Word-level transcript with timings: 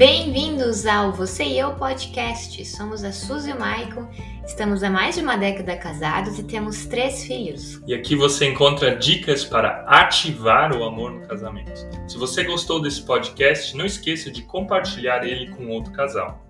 Bem-vindos 0.00 0.86
ao 0.86 1.12
Você 1.12 1.44
e 1.44 1.58
Eu 1.58 1.74
Podcast. 1.74 2.64
Somos 2.64 3.04
a 3.04 3.12
Suzy 3.12 3.50
e 3.50 3.52
o 3.52 3.60
Maicon, 3.60 4.08
estamos 4.46 4.82
há 4.82 4.88
mais 4.88 5.16
de 5.16 5.20
uma 5.20 5.36
década 5.36 5.76
casados 5.76 6.38
e 6.38 6.42
temos 6.42 6.86
três 6.86 7.22
filhos. 7.24 7.82
E 7.86 7.92
aqui 7.92 8.16
você 8.16 8.46
encontra 8.46 8.96
dicas 8.96 9.44
para 9.44 9.84
ativar 9.86 10.74
o 10.74 10.84
amor 10.84 11.12
no 11.12 11.28
casamento. 11.28 11.86
Se 12.08 12.16
você 12.16 12.44
gostou 12.44 12.80
desse 12.80 13.02
podcast, 13.02 13.76
não 13.76 13.84
esqueça 13.84 14.30
de 14.30 14.40
compartilhar 14.40 15.22
ele 15.22 15.50
com 15.50 15.68
outro 15.68 15.92
casal. 15.92 16.48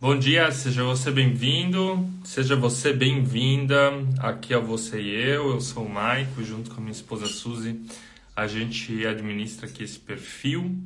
Bom 0.00 0.18
dia, 0.18 0.50
seja 0.52 0.84
você 0.84 1.10
bem-vindo, 1.10 2.02
seja 2.24 2.56
você 2.56 2.94
bem-vinda. 2.94 3.92
Aqui 4.20 4.54
é 4.54 4.58
você 4.58 5.02
e 5.02 5.14
eu, 5.14 5.50
eu 5.50 5.60
sou 5.60 5.84
o 5.84 5.90
Maico, 5.90 6.42
junto 6.42 6.70
com 6.70 6.78
a 6.78 6.80
minha 6.80 6.92
esposa 6.92 7.26
Suzy 7.26 7.78
a 8.36 8.46
gente 8.46 9.06
administra 9.06 9.66
aqui 9.66 9.82
esse 9.82 9.98
perfil. 9.98 10.76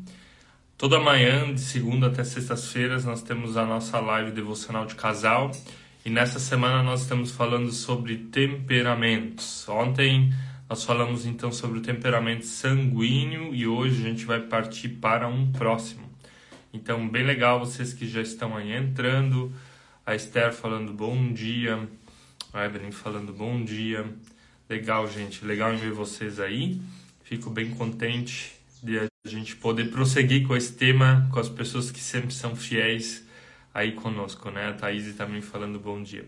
Toda 0.79 1.01
manhã, 1.01 1.53
de 1.53 1.61
segunda 1.61 2.07
até 2.07 2.23
sextas-feiras, 2.23 3.05
nós 3.05 3.23
temos 3.23 3.57
a 3.57 3.67
nossa 3.67 3.99
live 3.99 4.31
devocional 4.31 4.87
de 4.87 4.95
casal. 4.95 5.51
E 6.07 6.09
nessa 6.09 6.39
semana 6.39 6.83
nós 6.83 7.03
estamos 7.03 7.33
falando 7.33 7.73
sobre 7.73 8.17
temperamentos. 8.17 9.69
Ontem 9.69 10.33
nós 10.69 10.85
falamos 10.85 11.27
então 11.27 11.51
sobre 11.51 11.81
o 11.81 11.83
temperamento 11.83 12.47
sanguíneo 12.47 13.53
e 13.53 13.67
hoje 13.67 14.01
a 14.01 14.09
gente 14.09 14.25
vai 14.25 14.41
partir 14.41 14.89
para 14.89 15.27
um 15.27 15.51
próximo. 15.51 16.09
Então, 16.73 17.09
bem 17.09 17.25
legal 17.25 17.59
vocês 17.59 17.93
que 17.93 18.07
já 18.07 18.23
estão 18.23 18.57
aí 18.57 18.73
entrando. 18.73 19.53
A 20.07 20.15
Esther 20.15 20.53
falando 20.53 20.93
bom 20.93 21.33
dia. 21.33 21.89
A 22.53 22.65
Evelyn 22.65 22.93
falando 22.93 23.33
bom 23.33 23.63
dia. 23.63 24.09
Legal, 24.69 25.09
gente. 25.09 25.45
Legal 25.45 25.75
em 25.75 25.77
ver 25.77 25.93
vocês 25.93 26.39
aí. 26.39 26.81
Fico 27.31 27.49
bem 27.49 27.71
contente 27.71 28.51
de 28.83 28.99
a 28.99 29.07
gente 29.25 29.55
poder 29.55 29.93
prosseguir 29.93 30.49
com 30.49 30.57
esse 30.57 30.73
tema, 30.73 31.29
com 31.33 31.39
as 31.39 31.49
pessoas 31.49 31.89
que 31.89 32.01
sempre 32.01 32.35
são 32.35 32.57
fiéis 32.57 33.25
aí 33.73 33.93
conosco, 33.93 34.51
né? 34.51 34.71
A 34.71 34.73
Thaís 34.73 35.15
também 35.15 35.41
falando 35.41 35.79
bom 35.79 36.03
dia. 36.03 36.25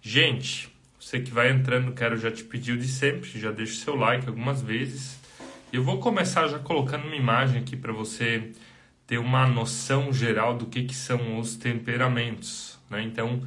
Gente, 0.00 0.68
você 0.98 1.20
que 1.20 1.30
vai 1.30 1.52
entrando, 1.52 1.92
quero 1.92 2.16
já 2.16 2.28
te 2.28 2.42
pedir 2.42 2.76
de 2.76 2.88
sempre, 2.88 3.38
já 3.38 3.52
deixa 3.52 3.74
o 3.74 3.76
seu 3.76 3.94
like 3.94 4.26
algumas 4.26 4.60
vezes. 4.60 5.16
Eu 5.72 5.84
vou 5.84 6.00
começar 6.00 6.48
já 6.48 6.58
colocando 6.58 7.06
uma 7.06 7.14
imagem 7.14 7.60
aqui 7.60 7.76
para 7.76 7.92
você 7.92 8.50
ter 9.06 9.18
uma 9.18 9.46
noção 9.46 10.12
geral 10.12 10.56
do 10.56 10.66
que, 10.66 10.82
que 10.82 10.94
são 10.96 11.38
os 11.38 11.54
temperamentos, 11.54 12.80
né? 12.90 13.00
Então, 13.00 13.46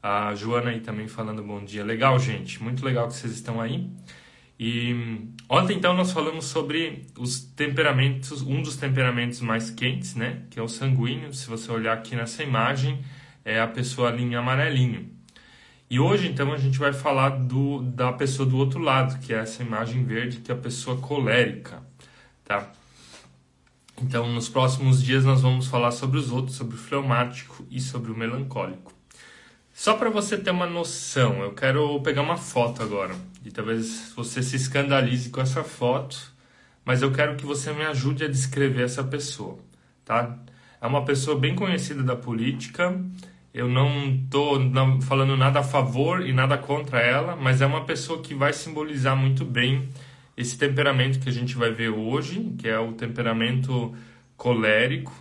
a 0.00 0.32
Joana 0.36 0.70
aí 0.70 0.78
também 0.78 1.08
falando 1.08 1.42
bom 1.42 1.64
dia. 1.64 1.82
Legal, 1.82 2.16
gente, 2.20 2.62
muito 2.62 2.84
legal 2.84 3.08
que 3.08 3.14
vocês 3.14 3.32
estão 3.32 3.60
aí. 3.60 3.90
E 4.58 4.94
ontem 5.48 5.76
então 5.76 5.92
nós 5.94 6.12
falamos 6.12 6.46
sobre 6.46 7.06
os 7.18 7.40
temperamentos, 7.40 8.40
um 8.40 8.62
dos 8.62 8.76
temperamentos 8.76 9.40
mais 9.40 9.70
quentes, 9.70 10.14
né, 10.14 10.42
que 10.50 10.58
é 10.58 10.62
o 10.62 10.68
sanguíneo. 10.68 11.32
Se 11.34 11.46
você 11.46 11.70
olhar 11.70 11.92
aqui 11.92 12.16
nessa 12.16 12.42
imagem, 12.42 13.04
é 13.44 13.60
a 13.60 13.66
pessoa 13.66 14.08
ali 14.08 14.22
em 14.22 14.34
amarelinho. 14.34 15.10
E 15.88 16.00
hoje 16.00 16.26
então 16.26 16.52
a 16.52 16.56
gente 16.56 16.78
vai 16.78 16.92
falar 16.92 17.28
do, 17.28 17.82
da 17.82 18.12
pessoa 18.12 18.48
do 18.48 18.56
outro 18.56 18.80
lado, 18.80 19.20
que 19.20 19.32
é 19.32 19.38
essa 19.38 19.62
imagem 19.62 20.04
verde, 20.04 20.38
que 20.38 20.50
é 20.50 20.54
a 20.54 20.58
pessoa 20.58 20.96
colérica, 20.96 21.82
tá? 22.44 22.72
Então 24.02 24.28
nos 24.32 24.48
próximos 24.48 25.02
dias 25.02 25.24
nós 25.24 25.42
vamos 25.42 25.66
falar 25.68 25.90
sobre 25.90 26.18
os 26.18 26.32
outros, 26.32 26.56
sobre 26.56 26.74
o 26.74 26.78
fleumático 26.78 27.64
e 27.70 27.80
sobre 27.80 28.10
o 28.10 28.16
melancólico. 28.16 28.92
Só 29.72 29.94
para 29.94 30.08
você 30.08 30.38
ter 30.38 30.50
uma 30.50 30.66
noção, 30.66 31.42
eu 31.42 31.52
quero 31.52 32.00
pegar 32.00 32.22
uma 32.22 32.38
foto 32.38 32.82
agora. 32.82 33.14
E 33.46 33.50
talvez 33.52 34.12
você 34.16 34.42
se 34.42 34.56
escandalize 34.56 35.30
com 35.30 35.40
essa 35.40 35.62
foto, 35.62 36.34
mas 36.84 37.00
eu 37.00 37.12
quero 37.12 37.36
que 37.36 37.46
você 37.46 37.72
me 37.72 37.84
ajude 37.84 38.24
a 38.24 38.28
descrever 38.28 38.82
essa 38.82 39.04
pessoa, 39.04 39.56
tá? 40.04 40.36
É 40.80 40.86
uma 40.86 41.04
pessoa 41.04 41.38
bem 41.38 41.54
conhecida 41.54 42.02
da 42.02 42.16
política. 42.16 43.00
Eu 43.54 43.68
não 43.68 44.16
estou 44.16 44.60
falando 45.02 45.36
nada 45.36 45.60
a 45.60 45.62
favor 45.62 46.26
e 46.26 46.32
nada 46.32 46.58
contra 46.58 46.98
ela, 46.98 47.36
mas 47.36 47.62
é 47.62 47.66
uma 47.66 47.84
pessoa 47.84 48.20
que 48.20 48.34
vai 48.34 48.52
simbolizar 48.52 49.16
muito 49.16 49.44
bem 49.44 49.88
esse 50.36 50.58
temperamento 50.58 51.20
que 51.20 51.28
a 51.28 51.32
gente 51.32 51.54
vai 51.54 51.70
ver 51.70 51.90
hoje, 51.90 52.52
que 52.58 52.68
é 52.68 52.80
o 52.80 52.94
temperamento 52.94 53.94
colérico. 54.36 55.14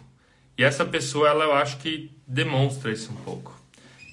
E 0.58 0.64
essa 0.64 0.84
pessoa, 0.84 1.30
ela 1.30 1.44
eu 1.44 1.54
acho 1.54 1.78
que 1.78 2.10
demonstra 2.28 2.92
isso 2.92 3.12
um 3.12 3.18
pouco. 3.18 3.56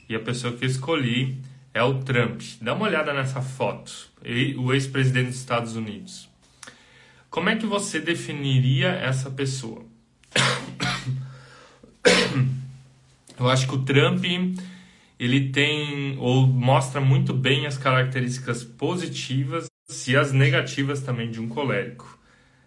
E 0.06 0.14
a 0.14 0.20
pessoa 0.20 0.52
que 0.52 0.66
eu 0.66 0.68
escolhi 0.68 1.40
é 1.74 1.82
o 1.82 2.00
Trump. 2.00 2.42
Dá 2.60 2.74
uma 2.74 2.86
olhada 2.86 3.12
nessa 3.12 3.40
foto, 3.40 3.92
o 4.58 4.72
ex-presidente 4.72 5.28
dos 5.28 5.36
Estados 5.36 5.76
Unidos. 5.76 6.28
Como 7.30 7.48
é 7.48 7.56
que 7.56 7.66
você 7.66 7.98
definiria 7.98 8.88
essa 8.88 9.30
pessoa? 9.30 9.84
Eu 13.38 13.48
acho 13.48 13.66
que 13.66 13.74
o 13.74 13.82
Trump 13.82 14.24
ele 15.18 15.50
tem 15.50 16.16
ou 16.18 16.46
mostra 16.46 17.00
muito 17.00 17.32
bem 17.32 17.66
as 17.66 17.78
características 17.78 18.64
positivas 18.64 19.66
e 20.06 20.16
as 20.16 20.32
negativas 20.32 21.00
também 21.00 21.30
de 21.30 21.40
um 21.40 21.48
colérico. 21.48 22.18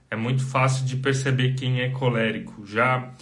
É 0.09 0.15
muito 0.15 0.43
fácil 0.43 0.85
de 0.85 0.97
perceber 0.97 1.55
quem 1.55 1.81
é 1.81 1.89
colérico. 1.89 2.65
Já 2.65 3.13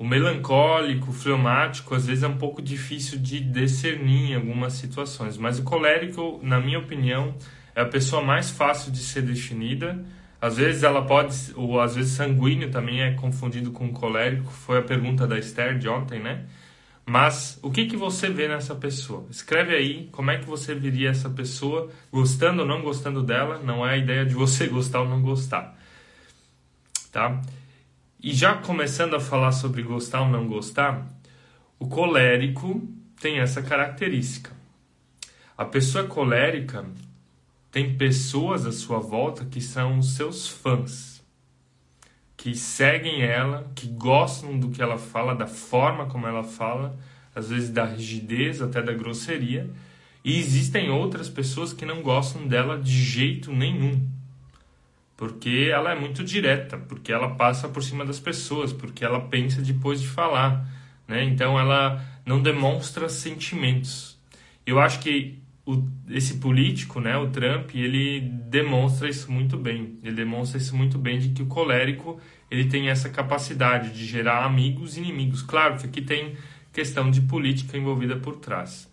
o 0.00 0.04
melancólico, 0.06 1.10
o 1.10 1.12
fleumático, 1.12 1.94
às 1.94 2.06
vezes 2.06 2.24
é 2.24 2.26
um 2.26 2.38
pouco 2.38 2.62
difícil 2.62 3.18
de 3.18 3.38
discernir 3.38 4.30
em 4.30 4.34
algumas 4.34 4.72
situações, 4.72 5.36
mas 5.36 5.58
o 5.58 5.62
colérico, 5.62 6.40
na 6.42 6.58
minha 6.58 6.78
opinião, 6.78 7.34
é 7.74 7.82
a 7.82 7.84
pessoa 7.84 8.22
mais 8.22 8.48
fácil 8.48 8.90
de 8.90 9.00
ser 9.00 9.20
definida. 9.20 10.02
Às 10.40 10.56
vezes 10.56 10.84
ela 10.84 11.04
pode, 11.04 11.36
ou 11.54 11.78
às 11.78 11.96
vezes 11.96 12.12
sanguíneo 12.12 12.70
também 12.70 13.02
é 13.02 13.12
confundido 13.12 13.72
com 13.72 13.92
colérico, 13.92 14.50
foi 14.50 14.78
a 14.78 14.82
pergunta 14.82 15.26
da 15.26 15.38
Esther 15.38 15.76
de 15.76 15.86
ontem, 15.86 16.18
né? 16.18 16.46
Mas 17.04 17.58
o 17.62 17.70
que, 17.70 17.84
que 17.84 17.96
você 17.96 18.30
vê 18.30 18.48
nessa 18.48 18.74
pessoa? 18.74 19.26
Escreve 19.30 19.74
aí 19.74 20.08
como 20.12 20.30
é 20.30 20.38
que 20.38 20.46
você 20.46 20.74
viria 20.74 21.10
essa 21.10 21.28
pessoa, 21.28 21.90
gostando 22.10 22.62
ou 22.62 22.66
não 22.66 22.80
gostando 22.80 23.22
dela, 23.22 23.60
não 23.62 23.86
é 23.86 23.92
a 23.92 23.96
ideia 23.98 24.24
de 24.24 24.32
você 24.32 24.64
gostar 24.66 25.02
ou 25.02 25.08
não 25.10 25.20
gostar, 25.20 25.76
tá? 27.12 27.42
E 28.22 28.34
já 28.34 28.54
começando 28.54 29.14
a 29.14 29.20
falar 29.20 29.50
sobre 29.50 29.82
gostar 29.82 30.20
ou 30.20 30.28
não 30.28 30.46
gostar, 30.46 31.10
o 31.78 31.88
colérico 31.88 32.86
tem 33.18 33.38
essa 33.38 33.62
característica. 33.62 34.50
A 35.56 35.64
pessoa 35.64 36.04
colérica 36.04 36.84
tem 37.70 37.96
pessoas 37.96 38.66
à 38.66 38.72
sua 38.72 38.98
volta 38.98 39.46
que 39.46 39.62
são 39.62 40.02
seus 40.02 40.46
fãs, 40.46 41.24
que 42.36 42.54
seguem 42.54 43.22
ela, 43.22 43.70
que 43.74 43.86
gostam 43.86 44.58
do 44.58 44.68
que 44.68 44.82
ela 44.82 44.98
fala, 44.98 45.34
da 45.34 45.46
forma 45.46 46.04
como 46.04 46.26
ela 46.26 46.44
fala, 46.44 46.98
às 47.34 47.48
vezes 47.48 47.70
da 47.70 47.86
rigidez, 47.86 48.60
até 48.60 48.82
da 48.82 48.92
grosseria. 48.92 49.70
E 50.22 50.38
existem 50.38 50.90
outras 50.90 51.30
pessoas 51.30 51.72
que 51.72 51.86
não 51.86 52.02
gostam 52.02 52.46
dela 52.46 52.78
de 52.78 53.02
jeito 53.02 53.50
nenhum 53.50 54.06
porque 55.20 55.68
ela 55.70 55.92
é 55.92 55.94
muito 55.94 56.24
direta, 56.24 56.78
porque 56.78 57.12
ela 57.12 57.34
passa 57.34 57.68
por 57.68 57.82
cima 57.82 58.06
das 58.06 58.18
pessoas, 58.18 58.72
porque 58.72 59.04
ela 59.04 59.20
pensa 59.20 59.60
depois 59.60 60.00
de 60.00 60.08
falar, 60.08 60.66
né? 61.06 61.22
Então 61.24 61.60
ela 61.60 62.02
não 62.24 62.40
demonstra 62.40 63.06
sentimentos. 63.06 64.18
Eu 64.64 64.80
acho 64.80 64.98
que 65.00 65.38
o, 65.66 65.86
esse 66.08 66.38
político, 66.38 67.00
né, 67.00 67.18
o 67.18 67.28
Trump, 67.28 67.74
ele 67.74 68.20
demonstra 68.48 69.10
isso 69.10 69.30
muito 69.30 69.58
bem. 69.58 69.98
Ele 70.02 70.16
demonstra 70.16 70.56
isso 70.56 70.74
muito 70.74 70.96
bem 70.96 71.18
de 71.18 71.28
que 71.28 71.42
o 71.42 71.46
colérico 71.46 72.18
ele 72.50 72.64
tem 72.64 72.88
essa 72.88 73.10
capacidade 73.10 73.92
de 73.92 74.06
gerar 74.06 74.46
amigos 74.46 74.96
e 74.96 75.00
inimigos. 75.00 75.42
Claro 75.42 75.76
que 75.76 75.84
aqui 75.84 76.00
tem 76.00 76.34
questão 76.72 77.10
de 77.10 77.20
política 77.20 77.76
envolvida 77.76 78.16
por 78.16 78.36
trás. 78.36 78.90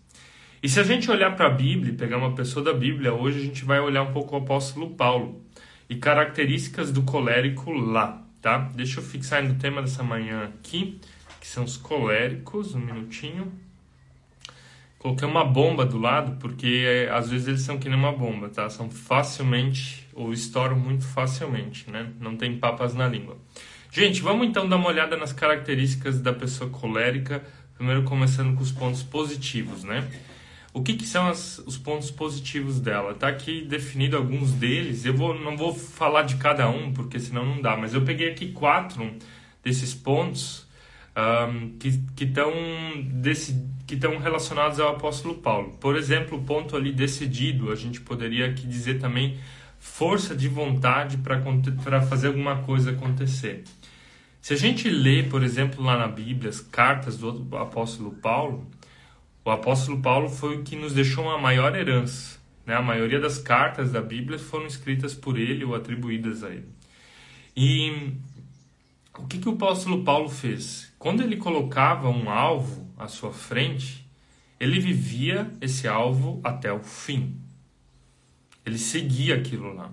E 0.62 0.68
se 0.68 0.78
a 0.78 0.82
gente 0.82 1.10
olhar 1.10 1.34
para 1.36 1.46
a 1.46 1.50
Bíblia, 1.50 1.94
pegar 1.94 2.18
uma 2.18 2.34
pessoa 2.34 2.62
da 2.62 2.74
Bíblia, 2.74 3.14
hoje 3.14 3.38
a 3.38 3.42
gente 3.42 3.64
vai 3.64 3.80
olhar 3.80 4.02
um 4.02 4.12
pouco 4.12 4.34
o 4.34 4.38
apóstolo 4.40 4.90
Paulo 4.90 5.47
e 5.88 5.96
características 5.96 6.92
do 6.92 7.02
colérico 7.02 7.72
lá, 7.72 8.22
tá? 8.42 8.58
Deixa 8.74 9.00
eu 9.00 9.04
fixar 9.04 9.42
no 9.42 9.54
tema 9.54 9.80
dessa 9.80 10.02
manhã 10.02 10.44
aqui, 10.44 11.00
que 11.40 11.46
são 11.46 11.64
os 11.64 11.76
coléricos, 11.76 12.74
um 12.74 12.80
minutinho. 12.80 13.52
Coloquei 14.98 15.26
uma 15.26 15.44
bomba 15.44 15.86
do 15.86 15.98
lado, 15.98 16.36
porque 16.40 16.84
é, 16.84 17.10
às 17.10 17.30
vezes 17.30 17.48
eles 17.48 17.62
são 17.62 17.78
que 17.78 17.88
nem 17.88 17.96
uma 17.96 18.12
bomba, 18.12 18.48
tá? 18.48 18.68
São 18.68 18.90
facilmente, 18.90 20.06
ou 20.12 20.32
estouram 20.32 20.76
muito 20.76 21.04
facilmente, 21.06 21.88
né? 21.90 22.10
Não 22.20 22.36
tem 22.36 22.58
papas 22.58 22.94
na 22.94 23.06
língua. 23.06 23.38
Gente, 23.90 24.20
vamos 24.20 24.46
então 24.46 24.68
dar 24.68 24.76
uma 24.76 24.88
olhada 24.88 25.16
nas 25.16 25.32
características 25.32 26.20
da 26.20 26.32
pessoa 26.32 26.68
colérica, 26.68 27.42
primeiro 27.74 28.02
começando 28.02 28.54
com 28.56 28.62
os 28.62 28.72
pontos 28.72 29.02
positivos, 29.02 29.84
né? 29.84 30.06
O 30.72 30.82
que, 30.82 30.94
que 30.94 31.06
são 31.06 31.26
as, 31.26 31.58
os 31.58 31.78
pontos 31.78 32.10
positivos 32.10 32.78
dela? 32.78 33.12
Está 33.12 33.28
aqui 33.28 33.62
definido 33.62 34.16
alguns 34.16 34.52
deles. 34.52 35.04
Eu 35.04 35.14
vou, 35.14 35.38
não 35.38 35.56
vou 35.56 35.74
falar 35.74 36.22
de 36.22 36.36
cada 36.36 36.68
um, 36.68 36.92
porque 36.92 37.18
senão 37.18 37.44
não 37.44 37.62
dá, 37.62 37.76
mas 37.76 37.94
eu 37.94 38.02
peguei 38.04 38.30
aqui 38.30 38.52
quatro 38.52 39.10
desses 39.64 39.94
pontos 39.94 40.66
um, 41.16 41.70
que 41.78 42.24
estão 42.24 42.52
que 43.86 43.94
estão 43.94 44.18
relacionados 44.18 44.78
ao 44.78 44.94
apóstolo 44.96 45.36
Paulo. 45.36 45.72
Por 45.80 45.96
exemplo, 45.96 46.38
o 46.38 46.42
ponto 46.42 46.76
ali 46.76 46.92
decidido, 46.92 47.72
a 47.72 47.74
gente 47.74 48.02
poderia 48.02 48.46
aqui 48.46 48.66
dizer 48.66 49.00
também 49.00 49.38
força 49.78 50.36
de 50.36 50.46
vontade 50.46 51.16
para 51.16 52.02
fazer 52.02 52.28
alguma 52.28 52.58
coisa 52.58 52.90
acontecer. 52.90 53.64
Se 54.42 54.52
a 54.52 54.56
gente 54.56 54.88
lê, 54.88 55.22
por 55.22 55.42
exemplo, 55.42 55.82
lá 55.82 55.96
na 55.96 56.06
Bíblia, 56.06 56.50
as 56.50 56.60
cartas 56.60 57.16
do 57.16 57.56
apóstolo 57.56 58.12
Paulo, 58.12 58.66
o 59.48 59.50
apóstolo 59.50 60.02
Paulo 60.02 60.28
foi 60.28 60.58
o 60.58 60.62
que 60.62 60.76
nos 60.76 60.92
deixou 60.92 61.24
uma 61.24 61.38
maior 61.38 61.74
herança. 61.74 62.38
Né? 62.66 62.74
A 62.74 62.82
maioria 62.82 63.18
das 63.18 63.38
cartas 63.38 63.90
da 63.90 64.02
Bíblia 64.02 64.38
foram 64.38 64.66
escritas 64.66 65.14
por 65.14 65.38
ele 65.38 65.64
ou 65.64 65.74
atribuídas 65.74 66.44
a 66.44 66.50
ele. 66.50 66.68
E 67.56 68.12
o 69.16 69.26
que, 69.26 69.38
que 69.38 69.48
o 69.48 69.52
apóstolo 69.52 70.04
Paulo 70.04 70.28
fez? 70.28 70.92
Quando 70.98 71.22
ele 71.22 71.38
colocava 71.38 72.10
um 72.10 72.28
alvo 72.28 72.92
à 72.98 73.08
sua 73.08 73.32
frente, 73.32 74.06
ele 74.60 74.78
vivia 74.78 75.50
esse 75.62 75.88
alvo 75.88 76.42
até 76.44 76.70
o 76.70 76.80
fim. 76.80 77.40
Ele 78.66 78.78
seguia 78.78 79.36
aquilo 79.36 79.72
lá. 79.72 79.90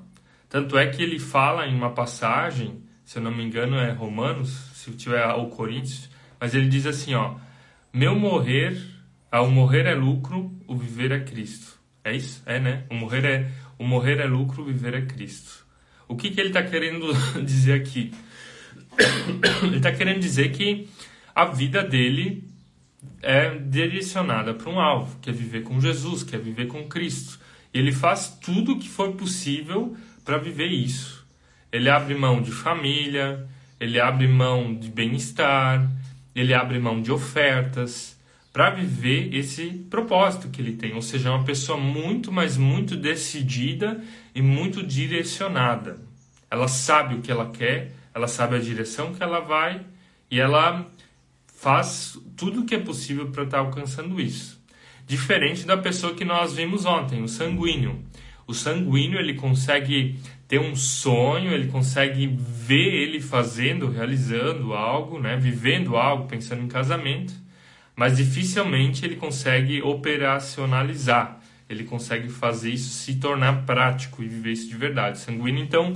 Tanto 0.49 0.77
é 0.77 0.85
que 0.87 1.01
ele 1.01 1.17
fala 1.17 1.65
em 1.65 1.73
uma 1.73 1.91
passagem, 1.91 2.83
se 3.05 3.19
eu 3.19 3.23
não 3.23 3.31
me 3.31 3.41
engano 3.41 3.77
é 3.77 3.91
Romanos, 3.93 4.49
se 4.73 4.91
tiver 4.91 5.25
o 5.27 5.47
Coríntios, 5.47 6.09
mas 6.37 6.53
ele 6.53 6.67
diz 6.67 6.85
assim, 6.85 7.13
ó: 7.13 7.35
"Meu 7.93 8.19
morrer, 8.19 8.94
ao 9.35 9.49
morrer 9.49 9.85
é 9.85 9.93
lucro, 9.93 10.51
o 10.67 10.75
viver 10.75 11.11
é 11.11 11.19
Cristo". 11.19 11.77
É 12.03 12.15
isso? 12.15 12.41
É, 12.45 12.59
né? 12.59 12.83
O 12.89 12.95
morrer 12.95 13.25
é 13.25 13.51
o 13.77 13.83
morrer 13.83 14.19
é 14.19 14.25
lucro, 14.25 14.61
o 14.61 14.65
viver 14.65 14.93
é 14.93 15.01
Cristo. 15.01 15.65
O 16.07 16.15
que 16.15 16.29
que 16.29 16.39
ele 16.39 16.49
está 16.49 16.63
querendo 16.63 17.11
dizer 17.43 17.73
aqui? 17.73 18.13
ele 19.63 19.77
está 19.77 19.91
querendo 19.91 20.19
dizer 20.19 20.51
que 20.51 20.87
a 21.33 21.45
vida 21.45 21.83
dele 21.83 22.47
é 23.21 23.57
direcionada 23.57 24.53
para 24.53 24.69
um 24.69 24.79
alvo, 24.79 25.19
que 25.19 25.29
é 25.29 25.33
viver 25.33 25.63
com 25.63 25.81
Jesus, 25.81 26.23
que 26.23 26.35
é 26.35 26.39
viver 26.39 26.67
com 26.67 26.87
Cristo. 26.87 27.39
E 27.73 27.79
ele 27.79 27.91
faz 27.91 28.29
tudo 28.41 28.73
o 28.73 28.79
que 28.79 28.87
for 28.87 29.11
possível 29.13 29.97
para 30.23 30.37
viver 30.37 30.67
isso. 30.67 31.25
Ele 31.71 31.89
abre 31.89 32.15
mão 32.15 32.41
de 32.41 32.51
família, 32.51 33.45
ele 33.79 33.99
abre 33.99 34.27
mão 34.27 34.73
de 34.73 34.89
bem-estar, 34.89 35.91
ele 36.33 36.53
abre 36.53 36.79
mão 36.79 37.01
de 37.01 37.11
ofertas 37.11 38.14
para 38.55 38.69
viver 38.69 39.35
esse 39.35 39.65
propósito 39.89 40.47
que 40.47 40.61
ele 40.61 40.77
tem. 40.77 40.93
Ou 40.93 41.01
seja, 41.01 41.27
é 41.27 41.31
uma 41.33 41.43
pessoa 41.43 41.77
muito, 41.77 42.31
mas 42.31 42.55
muito 42.55 42.95
decidida 42.95 44.01
e 44.33 44.41
muito 44.41 44.81
direcionada. 44.81 45.99
Ela 46.49 46.69
sabe 46.69 47.15
o 47.15 47.21
que 47.21 47.29
ela 47.29 47.49
quer, 47.49 47.91
ela 48.13 48.29
sabe 48.29 48.55
a 48.55 48.59
direção 48.59 49.13
que 49.13 49.21
ela 49.21 49.41
vai 49.41 49.81
e 50.31 50.39
ela 50.39 50.89
faz 51.47 52.17
tudo 52.37 52.61
o 52.61 52.65
que 52.65 52.75
é 52.75 52.79
possível 52.79 53.29
para 53.29 53.43
estar 53.43 53.57
tá 53.57 53.63
alcançando 53.65 54.21
isso. 54.21 54.57
Diferente 55.05 55.65
da 55.65 55.75
pessoa 55.75 56.13
que 56.13 56.23
nós 56.23 56.53
vimos 56.53 56.85
ontem, 56.85 57.21
o 57.21 57.27
sanguíneo. 57.27 58.05
O 58.47 58.53
sanguíneo 58.53 59.19
ele 59.19 59.33
consegue 59.33 60.17
ter 60.47 60.61
um 60.61 60.77
sonho, 60.77 61.51
ele 61.51 61.67
consegue 61.67 62.25
ver 62.27 63.03
ele 63.03 63.19
fazendo, 63.19 63.89
realizando 63.89 64.73
algo, 64.73 65.19
né, 65.19 65.35
vivendo 65.35 65.97
algo, 65.97 66.29
pensando 66.29 66.63
em 66.63 66.69
casamento, 66.69 67.43
mas 67.95 68.17
dificilmente 68.17 69.05
ele 69.05 69.15
consegue 69.15 69.81
operacionalizar. 69.81 71.39
Ele 71.67 71.83
consegue 71.83 72.29
fazer 72.29 72.71
isso 72.71 72.89
se 72.89 73.15
tornar 73.15 73.65
prático 73.65 74.21
e 74.21 74.27
viver 74.27 74.51
isso 74.51 74.67
de 74.67 74.75
verdade. 74.75 75.19
Sanguíneo 75.19 75.63
então 75.63 75.93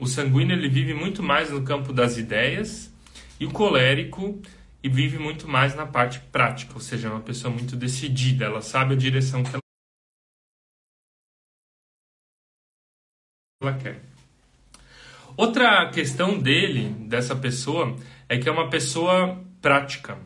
O 0.00 0.06
sanguíneo 0.06 0.56
ele 0.56 0.66
vive 0.66 0.94
muito 0.94 1.22
mais 1.22 1.50
no 1.50 1.62
campo 1.62 1.92
das 1.92 2.16
ideias 2.16 2.90
e 3.38 3.44
o 3.44 3.50
colérico 3.50 4.40
e 4.82 4.88
vive 4.88 5.18
muito 5.18 5.46
mais 5.46 5.74
na 5.74 5.86
parte 5.86 6.18
prática, 6.18 6.74
ou 6.74 6.80
seja, 6.80 7.08
é 7.08 7.10
uma 7.10 7.20
pessoa 7.20 7.52
muito 7.52 7.76
decidida, 7.76 8.44
ela 8.44 8.62
sabe 8.62 8.94
a 8.94 8.96
direção 8.96 9.42
que 9.42 9.50
ela 13.62 13.78
quer. 13.78 14.02
Outra 15.36 15.90
questão 15.90 16.38
dele, 16.38 16.88
dessa 17.06 17.36
pessoa, 17.36 17.96
é 18.28 18.38
que 18.38 18.48
é 18.48 18.52
uma 18.52 18.68
pessoa 18.68 19.42
prática. 19.60 20.18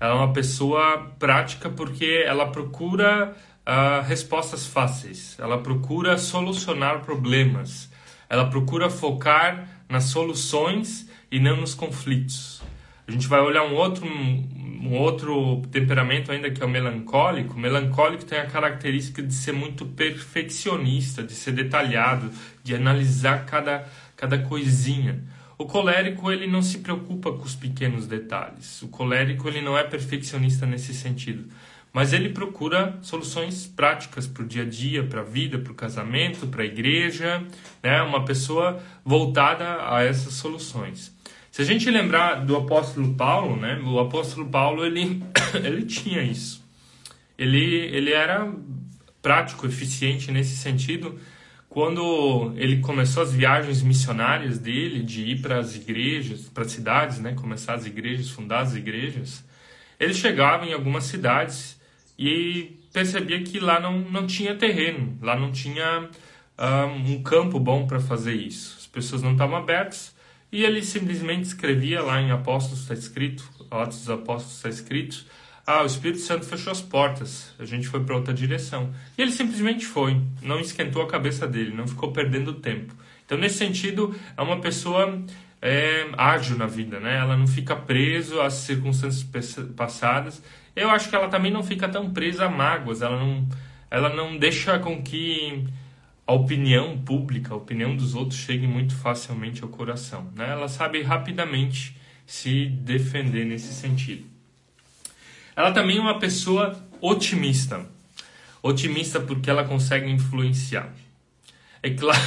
Ela 0.00 0.14
é 0.14 0.16
uma 0.16 0.32
pessoa 0.32 1.14
prática 1.18 1.70
porque 1.70 2.24
ela 2.26 2.50
procura 2.50 3.36
uh, 3.66 4.02
respostas 4.06 4.66
fáceis, 4.66 5.38
ela 5.38 5.62
procura 5.62 6.18
solucionar 6.18 7.00
problemas 7.02 7.92
ela 8.32 8.48
procura 8.48 8.88
focar 8.88 9.68
nas 9.86 10.04
soluções 10.04 11.06
e 11.30 11.38
não 11.38 11.58
nos 11.58 11.74
conflitos. 11.74 12.62
A 13.06 13.10
gente 13.10 13.26
vai 13.26 13.40
olhar 13.40 13.64
um 13.64 13.74
outro, 13.74 14.06
um 14.06 14.92
outro 14.94 15.62
temperamento 15.70 16.30
ainda 16.30 16.50
que 16.50 16.62
é 16.62 16.66
o 16.66 16.68
melancólico. 16.68 17.54
O 17.54 17.58
melancólico 17.58 18.24
tem 18.24 18.38
a 18.38 18.46
característica 18.46 19.22
de 19.22 19.34
ser 19.34 19.52
muito 19.52 19.84
perfeccionista, 19.84 21.22
de 21.22 21.32
ser 21.32 21.52
detalhado, 21.52 22.30
de 22.62 22.74
analisar 22.74 23.44
cada, 23.44 23.88
cada 24.16 24.38
coisinha. 24.38 25.22
O 25.58 25.66
colérico 25.66 26.30
ele 26.30 26.46
não 26.46 26.62
se 26.62 26.78
preocupa 26.78 27.32
com 27.32 27.42
os 27.42 27.54
pequenos 27.54 28.06
detalhes. 28.06 28.82
O 28.82 28.88
colérico 28.88 29.48
ele 29.48 29.60
não 29.60 29.76
é 29.76 29.84
perfeccionista 29.84 30.66
nesse 30.66 30.94
sentido 30.94 31.48
mas 31.92 32.12
ele 32.12 32.30
procura 32.30 32.98
soluções 33.02 33.66
práticas 33.66 34.26
para 34.26 34.42
o 34.42 34.46
dia 34.46 34.62
a 34.62 34.66
dia, 34.66 35.04
para 35.04 35.20
a 35.20 35.24
vida, 35.24 35.58
para 35.58 35.72
o 35.72 35.74
casamento, 35.74 36.46
para 36.46 36.62
a 36.62 36.66
igreja, 36.66 37.44
né? 37.82 38.00
uma 38.02 38.24
pessoa 38.24 38.82
voltada 39.04 39.94
a 39.94 40.02
essas 40.02 40.32
soluções. 40.34 41.11
Se 41.52 41.60
a 41.60 41.66
gente 41.66 41.90
lembrar 41.90 42.46
do 42.46 42.56
apóstolo 42.56 43.12
Paulo, 43.12 43.56
né? 43.56 43.78
o 43.84 43.98
apóstolo 43.98 44.48
Paulo 44.48 44.86
ele, 44.86 45.22
ele 45.62 45.84
tinha 45.84 46.22
isso. 46.22 46.64
Ele, 47.38 47.62
ele 47.94 48.10
era 48.10 48.50
prático, 49.20 49.66
eficiente 49.66 50.32
nesse 50.32 50.56
sentido. 50.56 51.20
Quando 51.68 52.54
ele 52.56 52.80
começou 52.80 53.22
as 53.22 53.34
viagens 53.34 53.82
missionárias 53.82 54.58
dele, 54.58 55.02
de 55.02 55.24
ir 55.24 55.42
para 55.42 55.58
as 55.58 55.76
igrejas, 55.76 56.48
para 56.48 56.64
as 56.64 56.72
cidades, 56.72 57.18
né? 57.18 57.34
começar 57.34 57.74
as 57.74 57.84
igrejas, 57.84 58.30
fundar 58.30 58.60
as 58.60 58.74
igrejas, 58.74 59.44
ele 60.00 60.14
chegava 60.14 60.64
em 60.64 60.72
algumas 60.72 61.04
cidades 61.04 61.78
e 62.18 62.80
percebia 62.94 63.42
que 63.42 63.60
lá 63.60 63.78
não, 63.78 63.98
não 63.98 64.26
tinha 64.26 64.54
terreno, 64.54 65.18
lá 65.20 65.38
não 65.38 65.52
tinha 65.52 66.08
um, 66.58 67.12
um 67.12 67.22
campo 67.22 67.60
bom 67.60 67.86
para 67.86 68.00
fazer 68.00 68.32
isso. 68.32 68.78
As 68.80 68.86
pessoas 68.86 69.22
não 69.22 69.32
estavam 69.32 69.58
abertas 69.58 70.14
e 70.52 70.64
ele 70.64 70.82
simplesmente 70.82 71.44
escrevia 71.44 72.02
lá 72.02 72.20
em 72.20 72.30
Apóstolos 72.30 72.82
está 72.82 72.94
escrito, 72.94 73.48
Atos 73.70 74.00
dos 74.00 74.10
Apóstolos 74.10 74.56
está 74.56 74.68
escrito, 74.68 75.24
ah, 75.66 75.82
o 75.82 75.86
Espírito 75.86 76.20
Santo 76.20 76.44
fechou 76.44 76.70
as 76.70 76.80
portas, 76.80 77.54
a 77.58 77.64
gente 77.64 77.88
foi 77.88 78.04
para 78.04 78.14
outra 78.14 78.34
direção. 78.34 78.92
E 79.16 79.22
ele 79.22 79.30
simplesmente 79.30 79.86
foi, 79.86 80.20
não 80.42 80.60
esquentou 80.60 81.02
a 81.02 81.08
cabeça 81.08 81.46
dele, 81.46 81.74
não 81.74 81.86
ficou 81.86 82.12
perdendo 82.12 82.54
tempo. 82.54 82.94
Então, 83.24 83.38
nesse 83.38 83.56
sentido, 83.56 84.14
é 84.36 84.42
uma 84.42 84.60
pessoa 84.60 85.22
é, 85.62 86.08
ágil 86.18 86.58
na 86.58 86.66
vida, 86.66 87.00
né? 87.00 87.16
Ela 87.16 87.36
não 87.36 87.46
fica 87.46 87.74
preso 87.74 88.40
às 88.40 88.54
circunstâncias 88.54 89.24
passadas 89.74 90.42
eu 90.74 90.90
acho 90.90 91.08
que 91.08 91.16
ela 91.16 91.28
também 91.28 91.52
não 91.52 91.62
fica 91.62 91.88
tão 91.88 92.10
presa 92.12 92.46
a 92.46 92.48
mágoas, 92.48 93.02
ela 93.02 93.18
não, 93.18 93.46
ela 93.90 94.08
não 94.08 94.36
deixa 94.36 94.78
com 94.78 95.02
que 95.02 95.66
a 96.26 96.32
opinião 96.32 96.98
pública, 96.98 97.52
a 97.52 97.56
opinião 97.56 97.96
dos 97.96 98.14
outros 98.14 98.38
chegue 98.38 98.66
muito 98.66 98.94
facilmente 98.94 99.62
ao 99.62 99.68
coração. 99.68 100.30
Né? 100.34 100.50
Ela 100.50 100.68
sabe 100.68 101.02
rapidamente 101.02 101.96
se 102.26 102.66
defender 102.66 103.44
nesse 103.44 103.72
sentido. 103.74 104.24
Ela 105.54 105.72
também 105.72 105.98
é 105.98 106.00
uma 106.00 106.18
pessoa 106.18 106.82
otimista. 107.00 107.86
Otimista 108.62 109.20
porque 109.20 109.50
ela 109.50 109.64
consegue 109.64 110.10
influenciar. 110.10 110.94
É 111.82 111.90
claro, 111.90 112.20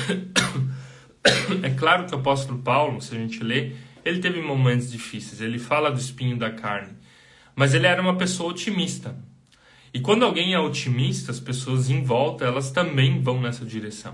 é 1.63 1.69
claro 1.71 2.05
que 2.05 2.13
o 2.13 2.19
apóstolo 2.19 2.59
Paulo, 2.59 3.01
se 3.01 3.15
a 3.15 3.17
gente 3.17 3.41
lê, 3.41 3.71
ele 4.03 4.19
teve 4.19 4.41
momentos 4.41 4.91
difíceis. 4.91 5.41
Ele 5.41 5.57
fala 5.57 5.89
do 5.89 5.99
espinho 5.99 6.37
da 6.37 6.51
carne. 6.51 6.93
Mas 7.55 7.73
ele 7.73 7.87
era 7.87 8.01
uma 8.01 8.17
pessoa 8.17 8.51
otimista. 8.51 9.15
E 9.95 9.99
quando 10.01 10.25
alguém 10.25 10.53
é 10.53 10.59
otimista, 10.59 11.31
as 11.31 11.39
pessoas 11.39 11.89
em 11.89 12.03
volta, 12.03 12.43
elas 12.43 12.69
também 12.69 13.21
vão 13.21 13.39
nessa 13.39 13.63
direção. 13.63 14.13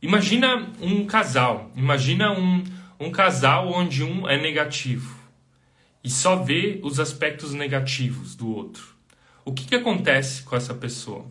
Imagina 0.00 0.70
um 0.80 1.04
casal, 1.04 1.72
imagina 1.74 2.30
um, 2.30 2.62
um 3.00 3.10
casal 3.10 3.72
onde 3.72 4.04
um 4.04 4.28
é 4.28 4.40
negativo 4.40 5.18
e 6.04 6.08
só 6.08 6.36
vê 6.36 6.78
os 6.84 7.00
aspectos 7.00 7.52
negativos 7.54 8.36
do 8.36 8.54
outro. 8.54 8.94
O 9.44 9.52
que, 9.52 9.66
que 9.66 9.74
acontece 9.74 10.44
com 10.44 10.54
essa 10.54 10.72
pessoa? 10.72 11.26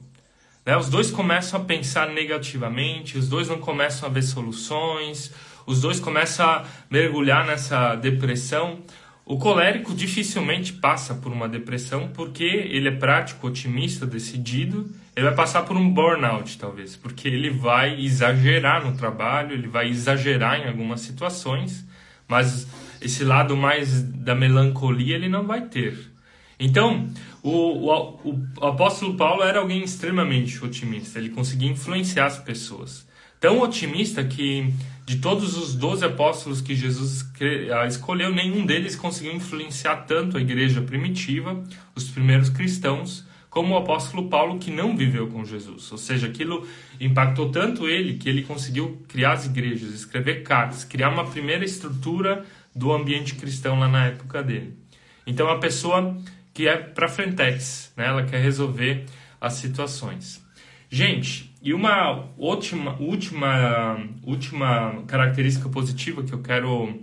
Né? 0.65 0.75
Os 0.75 0.89
dois 0.89 1.09
começam 1.09 1.61
a 1.61 1.63
pensar 1.63 2.09
negativamente, 2.09 3.17
os 3.17 3.29
dois 3.29 3.47
não 3.47 3.59
começam 3.59 4.09
a 4.09 4.11
ver 4.11 4.23
soluções, 4.23 5.33
os 5.65 5.79
dois 5.79 6.01
começam 6.01 6.45
a 6.45 6.65
mergulhar 6.91 7.47
nessa 7.47 7.95
depressão. 7.95 8.83
O 9.29 9.37
colérico 9.37 9.93
dificilmente 9.93 10.71
passa 10.71 11.13
por 11.13 11.33
uma 11.33 11.49
depressão 11.49 12.07
porque 12.13 12.45
ele 12.45 12.87
é 12.87 12.91
prático, 12.91 13.47
otimista, 13.47 14.05
decidido, 14.05 14.89
ele 15.13 15.25
vai 15.25 15.35
passar 15.35 15.63
por 15.63 15.75
um 15.75 15.93
burnout, 15.93 16.57
talvez, 16.57 16.95
porque 16.95 17.27
ele 17.27 17.49
vai 17.49 17.99
exagerar 17.99 18.85
no 18.85 18.95
trabalho, 18.95 19.51
ele 19.51 19.67
vai 19.67 19.89
exagerar 19.89 20.61
em 20.61 20.69
algumas 20.69 21.01
situações, 21.01 21.85
mas 22.25 22.67
esse 23.01 23.25
lado 23.25 23.57
mais 23.57 24.01
da 24.01 24.33
melancolia 24.33 25.15
ele 25.15 25.27
não 25.27 25.45
vai 25.45 25.59
ter. 25.59 26.09
Então, 26.57 27.09
o, 27.43 27.51
o, 27.51 28.39
o 28.61 28.65
apóstolo 28.65 29.17
Paulo 29.17 29.43
era 29.43 29.59
alguém 29.59 29.83
extremamente 29.83 30.63
otimista, 30.63 31.19
ele 31.19 31.31
conseguia 31.31 31.69
influenciar 31.69 32.27
as 32.27 32.37
pessoas. 32.37 33.05
Tão 33.39 33.61
otimista 33.61 34.23
que 34.23 34.73
de 35.05 35.19
todos 35.19 35.55
os 35.55 35.73
doze 35.73 36.03
apóstolos 36.03 36.59
que 36.59 36.75
Jesus 36.75 37.25
ah, 37.73 37.87
escolheu, 37.87 38.33
nenhum 38.33 38.65
deles 38.65 38.95
conseguiu 38.95 39.33
influenciar 39.33 39.95
tanto 40.05 40.37
a 40.37 40.41
igreja 40.41 40.81
primitiva, 40.81 41.63
os 41.95 42.09
primeiros 42.09 42.49
cristãos, 42.49 43.25
como 43.49 43.73
o 43.73 43.77
apóstolo 43.77 44.27
Paulo, 44.27 44.59
que 44.59 44.69
não 44.69 44.97
viveu 44.97 45.27
com 45.27 45.45
Jesus. 45.45 45.89
Ou 45.91 45.97
seja, 45.97 46.27
aquilo 46.27 46.67
impactou 46.99 47.49
tanto 47.49 47.87
ele 47.87 48.17
que 48.17 48.27
ele 48.27 48.43
conseguiu 48.43 49.01
criar 49.07 49.33
as 49.33 49.45
igrejas, 49.45 49.93
escrever 49.93 50.43
cartas, 50.43 50.83
criar 50.83 51.09
uma 51.09 51.25
primeira 51.25 51.63
estrutura 51.63 52.45
do 52.75 52.91
ambiente 52.91 53.35
cristão 53.35 53.79
lá 53.79 53.87
na 53.87 54.07
época 54.07 54.43
dele. 54.43 54.77
Então, 55.25 55.49
a 55.49 55.57
pessoa 55.57 56.17
que 56.53 56.67
é 56.67 56.75
para 56.75 57.07
frentex, 57.07 57.93
né? 57.95 58.07
ela 58.07 58.23
quer 58.23 58.41
resolver 58.41 59.05
as 59.39 59.53
situações. 59.53 60.43
Gente, 60.89 61.46
e 61.61 61.73
uma 61.73 62.29
última, 62.37 62.95
última, 62.99 63.97
última 64.23 65.03
característica 65.07 65.67
positiva 65.69 66.23
que 66.23 66.33
eu 66.33 66.41
quero 66.41 66.99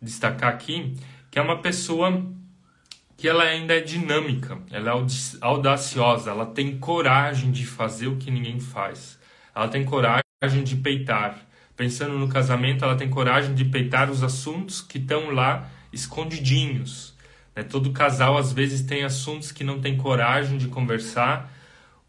destacar 0.00 0.52
aqui, 0.52 0.94
que 1.30 1.38
é 1.38 1.42
uma 1.42 1.58
pessoa 1.58 2.24
que 3.16 3.28
ela 3.28 3.42
ainda 3.42 3.74
é 3.74 3.80
dinâmica, 3.80 4.58
ela 4.70 4.90
é 4.90 5.06
audaciosa, 5.40 6.30
ela 6.30 6.46
tem 6.46 6.78
coragem 6.78 7.50
de 7.50 7.66
fazer 7.66 8.06
o 8.06 8.16
que 8.16 8.30
ninguém 8.30 8.60
faz. 8.60 9.18
Ela 9.54 9.66
tem 9.66 9.84
coragem 9.84 10.62
de 10.62 10.76
peitar. 10.76 11.36
Pensando 11.76 12.16
no 12.16 12.28
casamento, 12.28 12.84
ela 12.84 12.96
tem 12.96 13.10
coragem 13.10 13.54
de 13.54 13.64
peitar 13.64 14.08
os 14.10 14.22
assuntos 14.22 14.80
que 14.80 14.98
estão 14.98 15.30
lá 15.30 15.68
escondidinhos. 15.92 17.12
Né? 17.54 17.64
Todo 17.64 17.92
casal 17.92 18.38
às 18.38 18.52
vezes 18.52 18.82
tem 18.82 19.02
assuntos 19.02 19.50
que 19.50 19.64
não 19.64 19.80
tem 19.80 19.96
coragem 19.96 20.56
de 20.56 20.68
conversar. 20.68 21.52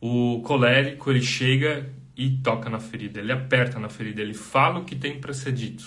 O 0.01 0.41
colérico 0.43 1.09
ele 1.09 1.21
chega 1.21 1.89
e 2.15 2.29
toca 2.29 2.69
na 2.69 2.79
ferida, 2.79 3.19
ele 3.19 3.31
aperta 3.31 3.79
na 3.79 3.89
ferida, 3.89 4.21
ele 4.21 4.33
fala 4.33 4.79
o 4.79 4.85
que 4.85 4.95
tem 4.95 5.19
para 5.19 5.33
ser 5.33 5.53
dito. 5.53 5.85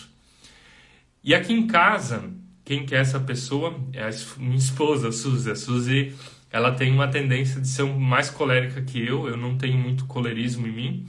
E 1.22 1.34
aqui 1.34 1.52
em 1.52 1.66
casa, 1.66 2.24
quem 2.64 2.86
que 2.86 2.94
é 2.94 2.98
essa 2.98 3.20
pessoa? 3.20 3.78
É 3.92 4.02
a 4.02 4.10
minha 4.38 4.56
esposa, 4.56 5.08
a 5.08 5.12
Suzy. 5.12 5.50
A 5.50 5.54
Suzy, 5.54 6.14
ela 6.50 6.72
tem 6.72 6.92
uma 6.92 7.08
tendência 7.08 7.60
de 7.60 7.68
ser 7.68 7.84
mais 7.84 8.30
colérica 8.30 8.82
que 8.82 9.04
eu. 9.04 9.28
Eu 9.28 9.36
não 9.36 9.56
tenho 9.56 9.78
muito 9.78 10.04
colerismo 10.06 10.66
em 10.66 10.72
mim, 10.72 11.06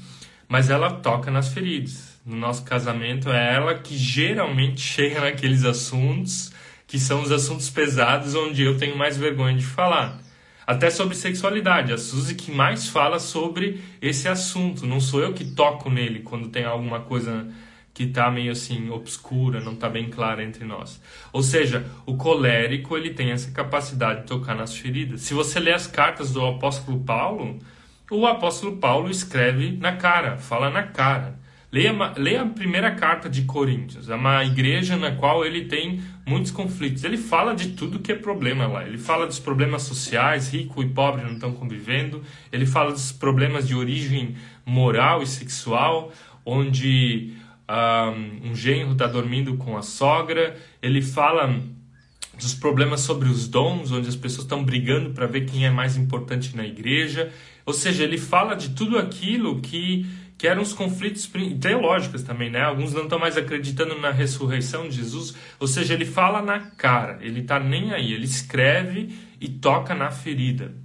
mas 0.48 0.70
ela 0.70 0.92
toca 0.92 1.32
nas 1.32 1.48
feridas. 1.50 2.20
No 2.26 2.36
nosso 2.36 2.64
casamento, 2.64 3.30
é 3.30 3.56
ela 3.56 3.76
que 3.76 3.98
geralmente 3.98 4.80
chega 4.86 5.22
naqueles 5.22 5.66
assuntos 5.66 6.52
que 6.86 7.00
são 7.00 7.24
os 7.24 7.32
assuntos 7.32 7.70
pesados 7.70 8.36
onde 8.36 8.62
eu 8.62 8.78
tenho 8.78 8.96
mais 8.96 9.18
vergonha 9.18 9.58
de 9.58 9.66
falar. 9.66 10.23
Até 10.66 10.90
sobre 10.90 11.16
sexualidade. 11.16 11.94
A 11.94 11.98
Suzy 11.98 12.36
que 12.36 12.52
mais 12.52 12.88
fala 12.90 13.20
sobre 13.20 13.82
esse 14.02 14.28
assunto. 14.28 14.86
Não 14.86 15.00
sou 15.00 15.22
eu 15.22 15.34
que 15.34 15.46
toco 15.46 15.90
nele 15.90 16.20
quando 16.20 16.50
tem 16.50 16.66
alguma 16.66 17.02
coisa 17.02 17.48
que 17.94 18.04
está 18.04 18.32
meio 18.32 18.52
assim 18.52 18.90
obscura, 18.90 19.60
não 19.60 19.74
está 19.74 19.88
bem 19.88 20.10
clara 20.10 20.44
entre 20.44 20.66
nós. 20.66 21.00
Ou 21.32 21.44
seja, 21.44 21.86
o 22.06 22.18
colérico 22.18 22.98
ele 22.98 23.12
tem 23.12 23.32
essa 23.32 23.52
capacidade 23.52 24.22
de 24.22 24.28
tocar 24.28 24.56
nas 24.56 24.76
feridas. 24.76 25.22
Se 25.22 25.34
você 25.34 25.60
lê 25.60 25.72
as 25.72 25.86
cartas 25.86 26.32
do 26.34 26.44
apóstolo 26.44 27.00
Paulo, 27.02 27.60
o 28.10 28.26
apóstolo 28.26 28.78
Paulo 28.78 29.12
escreve 29.12 29.78
na 29.78 29.96
cara, 29.96 30.38
fala 30.38 30.72
na 30.72 30.84
cara. 30.84 31.40
Leia, 31.72 31.92
leia 32.18 32.44
a 32.44 32.48
primeira 32.48 32.92
carta 32.92 33.28
de 33.28 33.44
Coríntios, 33.44 34.08
é 34.08 34.16
uma 34.16 34.44
igreja 34.44 34.96
na 34.96 35.12
qual 35.16 35.44
ele 35.44 35.66
tem 35.66 36.04
muitos 36.26 36.52
conflitos. 36.52 37.04
Ele 37.04 37.18
fala 37.18 37.54
de 37.54 37.70
tudo 37.70 38.00
que 38.00 38.12
é 38.12 38.16
problema 38.16 38.68
lá. 38.68 38.86
Ele 38.86 38.98
fala 38.98 39.28
dos 39.28 39.40
problemas 39.40 39.84
sociais, 39.84 40.50
rico 40.50 40.82
e 40.82 40.90
pobre 40.90 41.24
não 41.24 41.34
estão 41.34 41.54
convivendo. 41.54 42.24
Ele 42.52 42.66
fala 42.66 42.92
dos 42.92 43.12
problemas 43.12 43.68
de 43.68 43.76
origem 43.76 44.36
moral 44.66 45.22
e 45.22 45.28
sexual, 45.28 46.12
onde 46.46 47.34
um, 47.70 48.52
um 48.52 48.56
genro 48.56 48.94
está 48.94 49.08
dormindo 49.08 49.58
com 49.58 49.78
a 49.78 49.82
sogra, 49.82 50.56
ele 50.82 51.02
fala 51.02 51.60
dos 52.38 52.54
problemas 52.54 53.02
sobre 53.02 53.30
os 53.30 53.48
dons, 53.48 53.92
onde 53.92 54.10
as 54.10 54.16
pessoas 54.16 54.44
estão 54.44 54.64
brigando 54.64 55.12
para 55.12 55.28
ver 55.28 55.46
quem 55.46 55.66
é 55.66 55.70
mais 55.70 55.96
importante 55.96 56.56
na 56.56 56.66
igreja. 56.66 57.32
Ou 57.66 57.74
seja, 57.74 58.04
ele 58.04 58.18
fala 58.18 58.56
de 58.56 58.70
tudo 58.70 58.98
aquilo 58.98 59.62
que, 59.62 60.06
que 60.44 60.48
eram 60.50 60.62
os 60.62 60.74
conflitos 60.74 61.32
teológicos 61.62 62.22
também, 62.22 62.50
né? 62.50 62.64
Alguns 62.64 62.92
não 62.92 63.04
estão 63.04 63.18
mais 63.18 63.38
acreditando 63.38 63.98
na 63.98 64.12
ressurreição 64.12 64.90
de 64.90 64.98
Jesus. 64.98 65.34
Ou 65.58 65.66
seja, 65.66 65.94
ele 65.94 66.04
fala 66.04 66.42
na 66.42 66.60
cara, 66.60 67.18
ele 67.22 67.40
está 67.40 67.58
nem 67.58 67.94
aí, 67.94 68.12
ele 68.12 68.26
escreve 68.26 69.18
e 69.40 69.48
toca 69.48 69.96
na 69.96 70.12
ferida. 70.12 70.76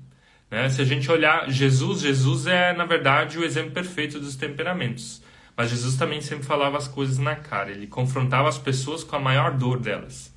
Né? 0.49 0.69
Se 0.69 0.81
a 0.81 0.85
gente 0.85 1.11
olhar 1.11 1.51
Jesus, 1.51 2.03
Jesus 2.03 2.47
é, 2.47 2.73
na 2.73 2.85
verdade, 2.85 3.37
o 3.37 3.43
exemplo 3.45 3.73
perfeito 3.73 4.21
dos 4.21 4.37
temperamentos. 4.37 5.21
Mas 5.57 5.71
Jesus 5.71 5.97
também 5.97 6.21
sempre 6.21 6.47
falava 6.47 6.79
as 6.79 6.87
coisas 6.87 7.19
na 7.19 7.35
cara, 7.35 7.73
ele 7.73 7.89
confrontava 7.89 8.49
as 8.49 8.59
pessoas 8.59 9.03
com 9.03 9.17
a 9.17 9.21
maior 9.21 9.57
dor 9.57 9.81
delas. 9.81 10.33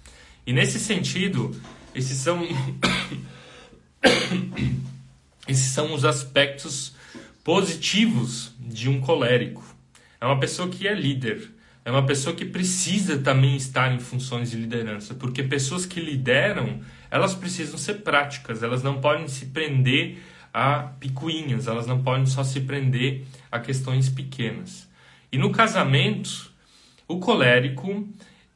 E 0.48 0.52
nesse 0.52 0.80
sentido, 0.80 1.56
esses 1.94 2.18
são 2.18 2.42
esses 5.48 5.68
são 5.68 5.94
os 5.94 6.06
aspectos 6.06 7.00
positivos 7.44 8.54
de 8.60 8.90
um 8.90 9.00
colérico. 9.00 9.64
É 10.20 10.26
uma 10.26 10.40
pessoa 10.40 10.70
que 10.70 10.88
é 10.88 10.94
líder, 10.94 11.52
é 11.84 11.92
uma 11.92 12.06
pessoa 12.06 12.36
que 12.36 12.46
precisa 12.46 13.18
também 13.18 13.56
estar 13.56 13.92
em 13.92 14.00
funções 14.00 14.52
de 14.52 14.58
liderança, 14.58 15.16
porque 15.16 15.42
pessoas 15.42 15.86
que 15.86 16.00
lideram, 16.00 16.82
elas 17.10 17.34
precisam 17.34 17.78
ser 17.78 17.96
práticas, 17.96 18.62
elas 18.62 18.84
não 18.84 19.02
podem 19.02 19.28
se 19.28 19.48
prender 19.48 20.20
a 20.54 20.80
picuinhas, 21.00 21.68
elas 21.68 21.88
não 21.88 22.04
podem 22.04 22.26
só 22.26 22.44
se 22.44 22.62
prender 22.62 23.26
a 23.52 23.60
questões 23.60 24.10
pequenas. 24.10 24.88
E 25.32 25.38
no 25.38 25.52
casamento, 25.52 26.52
o 27.08 27.20
colérico 27.20 28.08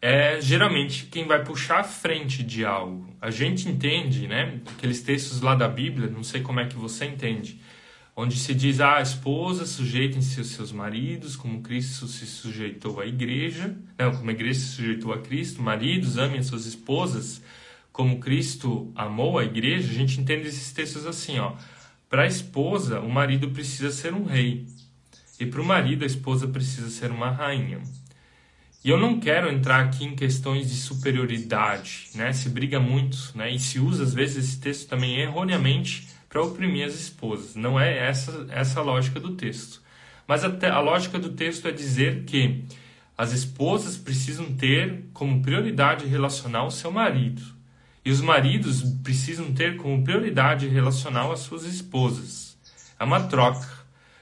é 0.02 0.40
geralmente 0.40 1.06
quem 1.06 1.26
vai 1.26 1.44
puxar 1.44 1.80
a 1.80 1.84
frente 1.84 2.44
de 2.44 2.64
algo. 2.64 3.10
A 3.20 3.32
gente 3.32 3.68
entende, 3.68 4.28
né? 4.28 4.60
Aqueles 4.78 5.02
textos 5.02 5.42
lá 5.42 5.56
da 5.56 5.68
Bíblia, 5.68 6.08
não 6.08 6.22
sei 6.22 6.42
como 6.42 6.60
é 6.60 6.66
que 6.66 6.76
você 6.76 7.06
entende, 7.06 7.60
onde 8.16 8.38
se 8.38 8.54
diz: 8.54 8.80
ah, 8.80 8.98
a 8.98 9.02
esposa 9.02 9.66
sujeitem-se 9.66 10.40
aos 10.40 10.50
seus 10.50 10.72
maridos, 10.72 11.36
como 11.36 11.62
Cristo 11.62 12.08
se 12.08 12.26
sujeitou 12.26 13.00
à 13.00 13.06
igreja, 13.06 13.76
não, 13.98 14.16
como 14.16 14.30
a 14.30 14.34
igreja 14.34 14.60
se 14.60 14.68
sujeitou 14.68 15.12
a 15.12 15.20
Cristo, 15.20 15.62
maridos 15.62 16.18
amem 16.18 16.40
as 16.40 16.48
suas 16.48 16.66
esposas, 16.66 17.42
como 17.92 18.20
Cristo 18.20 18.92
amou 18.96 19.38
a 19.38 19.44
igreja. 19.44 19.92
A 19.92 19.94
gente 19.94 20.20
entende 20.20 20.48
esses 20.48 20.72
textos 20.72 21.06
assim, 21.06 21.40
ó. 21.40 21.54
Para 22.10 22.24
a 22.24 22.28
esposa, 22.28 23.00
o 23.02 23.10
marido 23.10 23.50
precisa 23.50 23.92
ser 23.92 24.14
um 24.14 24.24
rei. 24.24 24.68
E 25.40 25.46
para 25.46 25.62
o 25.62 25.66
marido, 25.66 26.04
a 26.04 26.08
esposa 26.08 26.48
precisa 26.48 26.90
ser 26.90 27.12
uma 27.12 27.30
rainha. 27.30 27.82
E 28.84 28.90
eu 28.90 29.00
não 29.00 29.20
quero 29.20 29.52
entrar 29.52 29.84
aqui 29.84 30.06
em 30.06 30.16
questões 30.16 30.70
de 30.70 30.76
superioridade, 30.76 32.10
né? 32.14 32.32
Se 32.32 32.48
briga 32.48 32.80
muito, 32.80 33.32
né? 33.34 33.52
E 33.52 33.60
se 33.60 33.80
usa 33.80 34.04
às 34.04 34.14
vezes 34.14 34.46
esse 34.46 34.60
texto 34.60 34.88
também 34.88 35.20
erroneamente 35.20 36.08
para 36.36 36.44
oprimir 36.44 36.86
as 36.86 36.94
esposas. 36.96 37.56
Não 37.56 37.80
é 37.80 37.98
essa 37.98 38.46
essa 38.50 38.82
a 38.82 38.84
lógica 38.84 39.22
do 39.22 39.36
texto. 39.36 39.82
Mas 40.28 40.44
a, 40.44 40.80
lógica 40.82 41.18
do 41.18 41.30
texto 41.30 41.66
é 41.66 41.72
dizer 41.72 42.26
que 42.26 42.66
as 43.18 43.32
esposas 43.32 43.96
precisam 43.96 44.54
ter 44.54 45.06
como 45.14 45.42
prioridade 45.42 46.06
relacional 46.06 46.68
o 46.68 46.72
seu 46.72 46.92
marido. 46.92 47.42
E 48.04 48.12
os 48.12 48.20
maridos 48.20 48.84
precisam 49.02 49.54
ter 49.54 49.78
como 49.78 50.04
prioridade 50.04 50.68
relacional 50.68 51.32
as 51.32 51.40
suas 51.40 51.64
esposas. 51.64 52.58
É 53.00 53.06
uma 53.06 53.24
troca. 53.24 53.70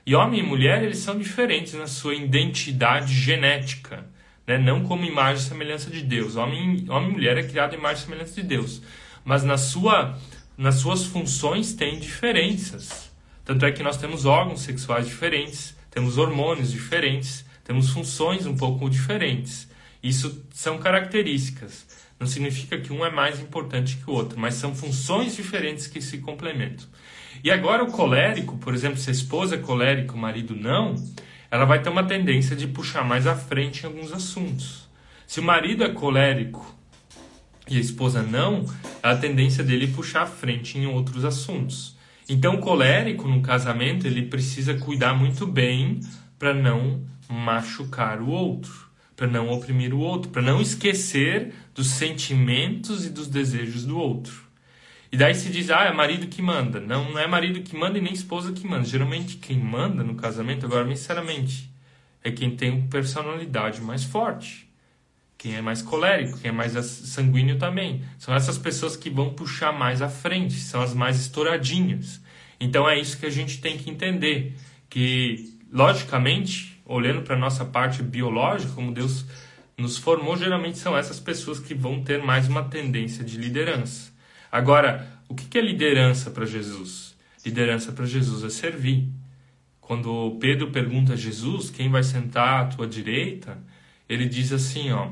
E 0.06 0.14
homem 0.14 0.42
e 0.42 0.44
mulher, 0.44 0.84
eles 0.84 1.00
são 1.00 1.18
diferentes 1.18 1.74
na 1.74 1.88
sua 1.88 2.14
identidade 2.14 3.12
genética, 3.12 4.06
né? 4.46 4.60
não 4.60 4.84
como 4.84 5.04
imagem 5.04 5.44
e 5.44 5.48
semelhança 5.48 5.90
de 5.90 6.02
Deus. 6.02 6.36
Homem, 6.36 6.86
homem 6.90 7.10
e 7.10 7.14
mulher 7.14 7.38
é 7.40 7.44
criado 7.44 7.74
em 7.74 7.80
imagem 7.80 8.04
e 8.04 8.06
semelhança 8.06 8.36
de 8.40 8.44
Deus, 8.48 8.84
mas 9.26 9.44
na 9.44 9.58
sua, 9.58 10.20
nas 10.58 10.76
suas 10.76 11.04
funções 11.04 11.74
tem 11.74 12.00
diferenças. 12.00 13.12
Tanto 13.44 13.66
é 13.66 13.72
que 13.72 13.84
nós 13.84 13.98
temos 13.98 14.26
órgãos 14.26 14.62
sexuais 14.62 15.08
diferentes, 15.08 15.76
temos 15.90 16.18
hormônios 16.18 16.72
diferentes, 16.72 17.46
temos 17.64 17.90
funções 17.90 18.46
um 18.46 18.56
pouco 18.56 18.90
diferentes. 18.90 19.68
Isso 20.02 20.46
são 20.54 20.78
características. 20.78 21.86
Não 22.20 22.28
significa 22.28 22.78
que 22.78 22.94
um 22.94 23.06
é 23.06 23.12
mais 23.12 23.40
importante 23.40 23.98
que 23.98 24.10
o 24.10 24.14
outro, 24.14 24.40
mas 24.40 24.54
são 24.56 24.76
funções 24.76 25.36
diferentes 25.36 25.88
que 25.88 26.02
se 26.02 26.20
complementam. 26.20 26.86
E 27.44 27.52
agora 27.52 27.84
o 27.84 27.92
colérico, 27.92 28.58
por 28.58 28.74
exemplo, 28.74 28.98
se 28.98 29.10
a 29.10 29.14
esposa 29.14 29.56
é 29.56 29.58
colérica, 29.58 30.14
o 30.14 30.18
marido 30.18 30.56
não, 30.56 30.96
ela 31.50 31.66
vai 31.66 31.82
ter 31.82 31.90
uma 31.90 32.04
tendência 32.04 32.56
de 32.56 32.68
puxar 32.68 33.04
mais 33.04 33.28
à 33.28 33.36
frente 33.36 33.84
em 33.84 33.86
alguns 33.86 34.12
assuntos. 34.12 34.90
Se 35.28 35.40
o 35.40 35.44
marido 35.44 35.84
é 35.84 35.90
colérico 35.90 36.76
e 37.70 37.78
a 37.78 37.80
esposa 37.80 38.22
não, 38.22 38.66
a 39.02 39.16
tendência 39.16 39.64
dele 39.64 39.86
é 39.86 39.96
puxar 39.96 40.24
à 40.24 40.26
frente 40.26 40.78
em 40.78 40.86
outros 40.86 41.24
assuntos. 41.24 41.96
Então, 42.28 42.56
o 42.56 42.60
colérico 42.60 43.28
no 43.28 43.42
casamento, 43.42 44.08
ele 44.08 44.24
precisa 44.24 44.74
cuidar 44.76 45.14
muito 45.14 45.46
bem 45.46 46.00
para 46.38 46.54
não 46.54 47.04
machucar 47.30 48.22
o 48.22 48.30
outro, 48.30 48.90
para 49.16 49.28
não 49.28 49.50
oprimir 49.50 49.94
o 49.94 50.00
outro, 50.00 50.32
para 50.32 50.42
não 50.42 50.62
esquecer 50.62 51.54
dos 51.74 51.88
sentimentos 51.88 53.06
e 53.06 53.10
dos 53.10 53.28
desejos 53.28 53.86
do 53.86 53.98
outro. 53.98 54.44
E 55.12 55.18
daí 55.18 55.36
se 55.36 55.50
diz, 55.50 55.70
ah, 55.70 55.84
é 55.84 55.94
marido 55.94 56.28
que 56.28 56.42
manda. 56.42 56.80
Não, 56.80 57.12
não 57.12 57.20
é 57.20 57.28
marido 57.28 57.62
que 57.62 57.76
manda 57.76 58.00
e 58.00 58.02
nem 58.02 58.14
esposa 58.14 58.52
que 58.52 58.66
manda. 58.66 58.84
Geralmente 58.84 59.38
quem 59.38 59.60
manda 59.60 60.04
no 60.04 60.16
casamento, 60.16 60.66
agora, 60.66 60.88
sinceramente, 60.88 61.70
é 62.24 62.32
quem 62.32 62.56
tem 62.56 62.88
personalidade 62.88 63.80
mais 63.80 64.04
forte. 64.04 64.68
Quem 65.44 65.58
é 65.58 65.62
mais 65.62 65.82
colérico, 65.82 66.40
quem 66.40 66.48
é 66.48 66.54
mais 66.54 66.72
sanguíneo 66.72 67.58
também. 67.58 68.02
São 68.18 68.34
essas 68.34 68.58
pessoas 68.58 68.96
que 68.96 69.10
vão 69.10 69.34
puxar 69.34 69.74
mais 69.74 70.02
à 70.02 70.08
frente, 70.08 70.54
são 70.54 70.82
as 70.82 70.94
mais 70.94 71.20
estouradinhas. 71.20 72.22
Então 72.62 72.90
é 72.90 72.98
isso 72.98 73.20
que 73.20 73.26
a 73.26 73.30
gente 73.30 73.60
tem 73.60 73.78
que 73.78 73.90
entender. 73.90 74.56
Que, 74.90 75.60
logicamente, 75.70 76.82
olhando 76.86 77.24
para 77.24 77.36
a 77.36 77.38
nossa 77.38 77.66
parte 77.66 78.02
biológica, 78.02 78.72
como 78.72 78.94
Deus 78.94 79.26
nos 79.78 79.98
formou, 79.98 80.38
geralmente 80.38 80.78
são 80.78 80.98
essas 80.98 81.20
pessoas 81.20 81.60
que 81.60 81.74
vão 81.74 82.02
ter 82.02 82.24
mais 82.24 82.48
uma 82.48 82.64
tendência 82.64 83.22
de 83.22 83.36
liderança. 83.36 84.14
Agora, 84.50 85.06
o 85.28 85.36
que 85.36 85.58
é 85.58 85.62
liderança 85.62 86.32
para 86.32 86.46
Jesus? 86.46 87.18
Liderança 87.46 87.92
para 87.92 88.06
Jesus 88.06 88.46
é 88.46 88.50
servir. 88.50 89.10
Quando 89.82 90.38
Pedro 90.40 90.72
pergunta 90.72 91.12
a 91.12 91.18
Jesus 91.18 91.70
quem 91.70 91.90
vai 91.90 92.02
sentar 92.02 92.62
à 92.62 92.66
tua 92.68 92.88
direita, 92.88 93.62
ele 94.08 94.26
diz 94.26 94.54
assim, 94.54 94.92
ó, 94.92 95.10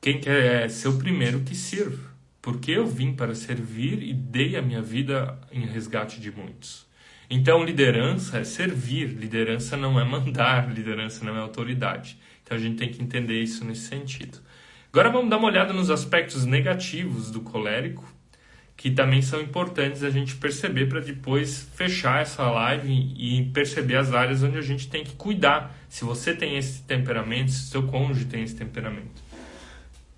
quem 0.00 0.18
quer 0.18 0.70
ser 0.70 0.88
o 0.88 0.96
primeiro 0.96 1.40
que 1.40 1.54
sirva, 1.54 2.10
porque 2.40 2.70
eu 2.72 2.86
vim 2.86 3.12
para 3.12 3.34
servir 3.34 4.02
e 4.02 4.14
dei 4.14 4.56
a 4.56 4.62
minha 4.62 4.80
vida 4.80 5.38
em 5.52 5.66
resgate 5.66 6.18
de 6.18 6.32
muitos. 6.32 6.86
Então, 7.28 7.62
liderança 7.62 8.38
é 8.38 8.44
servir, 8.44 9.08
liderança 9.08 9.76
não 9.76 10.00
é 10.00 10.04
mandar, 10.04 10.68
liderança 10.72 11.22
não 11.22 11.36
é 11.36 11.40
autoridade. 11.40 12.16
Então, 12.42 12.56
a 12.56 12.60
gente 12.60 12.78
tem 12.78 12.88
que 12.88 13.02
entender 13.02 13.42
isso 13.42 13.62
nesse 13.64 13.88
sentido. 13.88 14.38
Agora, 14.90 15.10
vamos 15.10 15.28
dar 15.28 15.36
uma 15.36 15.48
olhada 15.48 15.72
nos 15.72 15.90
aspectos 15.90 16.46
negativos 16.46 17.30
do 17.30 17.42
colérico, 17.42 18.10
que 18.76 18.90
também 18.90 19.20
são 19.20 19.40
importantes 19.40 20.02
a 20.02 20.08
gente 20.08 20.34
perceber 20.36 20.86
para 20.86 21.00
depois 21.00 21.68
fechar 21.74 22.22
essa 22.22 22.50
live 22.50 22.90
e 22.90 23.44
perceber 23.52 23.96
as 23.96 24.14
áreas 24.14 24.42
onde 24.42 24.56
a 24.56 24.62
gente 24.62 24.88
tem 24.88 25.04
que 25.04 25.14
cuidar. 25.14 25.78
Se 25.90 26.06
você 26.06 26.34
tem 26.34 26.56
esse 26.56 26.82
temperamento, 26.84 27.50
se 27.50 27.68
seu 27.68 27.82
cônjuge 27.82 28.24
tem 28.24 28.42
esse 28.42 28.56
temperamento. 28.56 29.29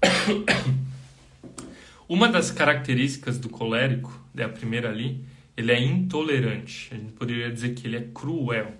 Uma 2.08 2.28
das 2.28 2.50
características 2.50 3.38
do 3.38 3.48
colérico, 3.48 4.20
é 4.36 4.42
a 4.42 4.48
primeira 4.48 4.90
ali, 4.90 5.24
ele 5.56 5.72
é 5.72 5.80
intolerante. 5.80 6.88
A 6.92 6.96
gente 6.96 7.12
poderia 7.12 7.50
dizer 7.50 7.74
que 7.74 7.86
ele 7.86 7.96
é 7.96 8.08
cruel. 8.12 8.74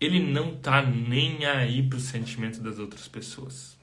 Ele 0.00 0.20
não 0.20 0.56
tá 0.56 0.82
nem 0.82 1.44
aí 1.44 1.82
para 1.82 1.98
o 1.98 2.00
sentimento 2.00 2.60
das 2.60 2.78
outras 2.78 3.06
pessoas. 3.06 3.78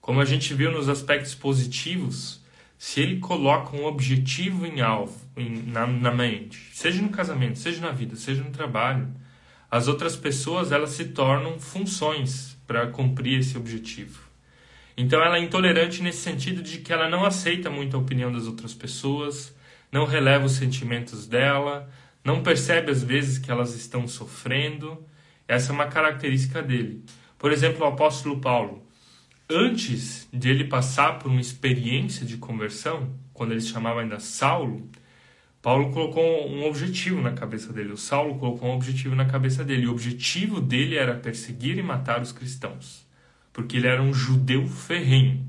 Como 0.00 0.20
a 0.20 0.24
gente 0.24 0.54
viu 0.54 0.70
nos 0.70 0.88
aspectos 0.88 1.34
positivos, 1.34 2.40
se 2.78 3.00
ele 3.00 3.18
coloca 3.18 3.76
um 3.76 3.86
objetivo 3.86 4.66
em 4.66 4.80
alvo, 4.80 5.18
em, 5.36 5.62
na, 5.62 5.86
na 5.86 6.12
mente, 6.12 6.70
seja 6.72 7.02
no 7.02 7.08
casamento, 7.08 7.58
seja 7.58 7.80
na 7.80 7.90
vida, 7.90 8.14
seja 8.14 8.42
no 8.42 8.50
trabalho, 8.50 9.08
as 9.68 9.88
outras 9.88 10.14
pessoas 10.14 10.70
elas 10.70 10.90
se 10.90 11.06
tornam 11.06 11.58
funções 11.58 12.56
para 12.66 12.86
cumprir 12.86 13.40
esse 13.40 13.56
objetivo. 13.56 14.25
Então 14.96 15.22
ela 15.22 15.36
é 15.36 15.40
intolerante 15.40 16.02
nesse 16.02 16.18
sentido 16.18 16.62
de 16.62 16.78
que 16.78 16.92
ela 16.92 17.08
não 17.08 17.24
aceita 17.24 17.68
muito 17.70 17.96
a 17.96 18.00
opinião 18.00 18.32
das 18.32 18.46
outras 18.46 18.72
pessoas, 18.72 19.54
não 19.92 20.06
releva 20.06 20.46
os 20.46 20.52
sentimentos 20.52 21.26
dela, 21.26 21.88
não 22.24 22.42
percebe 22.42 22.90
às 22.90 23.02
vezes 23.02 23.38
que 23.38 23.50
elas 23.50 23.74
estão 23.74 24.08
sofrendo. 24.08 25.04
Essa 25.46 25.70
é 25.70 25.74
uma 25.74 25.86
característica 25.86 26.62
dele. 26.62 27.04
Por 27.38 27.52
exemplo, 27.52 27.84
o 27.84 27.88
apóstolo 27.88 28.40
Paulo, 28.40 28.86
antes 29.48 30.28
de 30.32 30.48
ele 30.48 30.64
passar 30.64 31.18
por 31.18 31.30
uma 31.30 31.40
experiência 31.40 32.26
de 32.26 32.36
conversão, 32.38 33.14
quando 33.32 33.52
ele 33.52 33.60
se 33.60 33.68
chamava 33.68 34.00
ainda 34.00 34.18
Saulo, 34.18 34.90
Paulo 35.62 35.92
colocou 35.92 36.48
um 36.48 36.64
objetivo 36.64 37.20
na 37.20 37.32
cabeça 37.32 37.72
dele. 37.72 37.92
O 37.92 37.96
Saulo 37.96 38.38
colocou 38.38 38.68
um 38.68 38.74
objetivo 38.74 39.14
na 39.14 39.26
cabeça 39.26 39.64
dele. 39.64 39.86
O 39.86 39.92
objetivo 39.92 40.60
dele 40.60 40.96
era 40.96 41.14
perseguir 41.14 41.76
e 41.78 41.82
matar 41.82 42.22
os 42.22 42.32
cristãos, 42.32 43.05
porque 43.56 43.78
ele 43.78 43.86
era 43.86 44.02
um 44.02 44.12
judeu 44.12 44.66
ferrenho. 44.68 45.42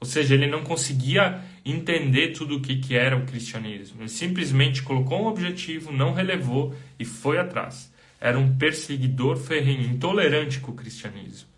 Ou 0.00 0.06
seja, 0.06 0.34
ele 0.34 0.48
não 0.48 0.64
conseguia 0.64 1.40
entender 1.64 2.32
tudo 2.32 2.56
o 2.56 2.60
que, 2.60 2.74
que 2.74 2.96
era 2.96 3.16
o 3.16 3.24
cristianismo. 3.24 4.02
Ele 4.02 4.08
simplesmente 4.08 4.82
colocou 4.82 5.22
um 5.22 5.28
objetivo, 5.28 5.92
não 5.92 6.12
relevou 6.12 6.74
e 6.98 7.04
foi 7.04 7.38
atrás. 7.38 7.94
Era 8.20 8.36
um 8.36 8.58
perseguidor 8.58 9.36
ferrenho, 9.36 9.82
intolerante 9.82 10.58
com 10.58 10.72
o 10.72 10.74
cristianismo. 10.74 11.48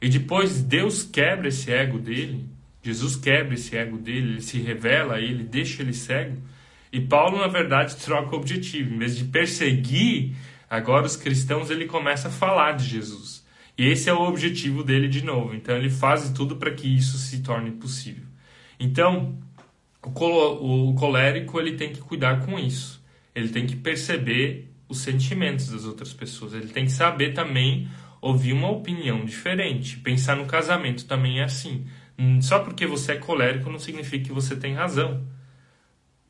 E 0.00 0.08
depois 0.08 0.62
Deus 0.62 1.02
quebra 1.02 1.48
esse 1.48 1.70
ego 1.70 1.98
dele, 1.98 2.48
Jesus 2.82 3.14
quebra 3.14 3.52
esse 3.52 3.76
ego 3.76 3.98
dele, 3.98 4.32
ele 4.32 4.40
se 4.40 4.58
revela 4.58 5.16
a 5.16 5.20
ele, 5.20 5.44
deixa 5.44 5.82
ele 5.82 5.92
cego. 5.92 6.38
E 6.90 6.98
Paulo, 6.98 7.36
na 7.36 7.48
verdade, 7.48 7.94
troca 7.96 8.34
o 8.34 8.38
objetivo. 8.38 8.94
Em 8.94 8.98
vez 8.98 9.18
de 9.18 9.24
perseguir 9.24 10.34
agora 10.70 11.04
os 11.04 11.14
cristãos, 11.14 11.68
ele 11.68 11.84
começa 11.84 12.28
a 12.28 12.30
falar 12.30 12.72
de 12.72 12.86
Jesus. 12.86 13.37
Esse 13.78 14.10
é 14.10 14.12
o 14.12 14.22
objetivo 14.22 14.82
dele 14.82 15.06
de 15.06 15.24
novo. 15.24 15.54
Então 15.54 15.76
ele 15.76 15.88
faz 15.88 16.28
tudo 16.30 16.56
para 16.56 16.72
que 16.72 16.88
isso 16.88 17.16
se 17.16 17.40
torne 17.40 17.70
possível. 17.70 18.24
Então, 18.80 19.38
o, 20.02 20.94
colérico 20.94 21.60
ele 21.60 21.76
tem 21.76 21.92
que 21.92 22.00
cuidar 22.00 22.44
com 22.44 22.58
isso. 22.58 23.00
Ele 23.32 23.48
tem 23.48 23.66
que 23.66 23.76
perceber 23.76 24.72
os 24.88 24.98
sentimentos 24.98 25.68
das 25.68 25.84
outras 25.84 26.12
pessoas. 26.12 26.54
Ele 26.54 26.68
tem 26.68 26.86
que 26.86 26.92
saber 26.92 27.34
também 27.34 27.88
ouvir 28.20 28.52
uma 28.52 28.68
opinião 28.68 29.24
diferente. 29.24 29.96
Pensar 29.98 30.36
no 30.36 30.46
casamento 30.46 31.04
também 31.04 31.38
é 31.38 31.44
assim. 31.44 31.86
Só 32.40 32.58
porque 32.58 32.84
você 32.84 33.12
é 33.12 33.16
colérico 33.16 33.70
não 33.70 33.78
significa 33.78 34.24
que 34.24 34.32
você 34.32 34.56
tem 34.56 34.74
razão. 34.74 35.24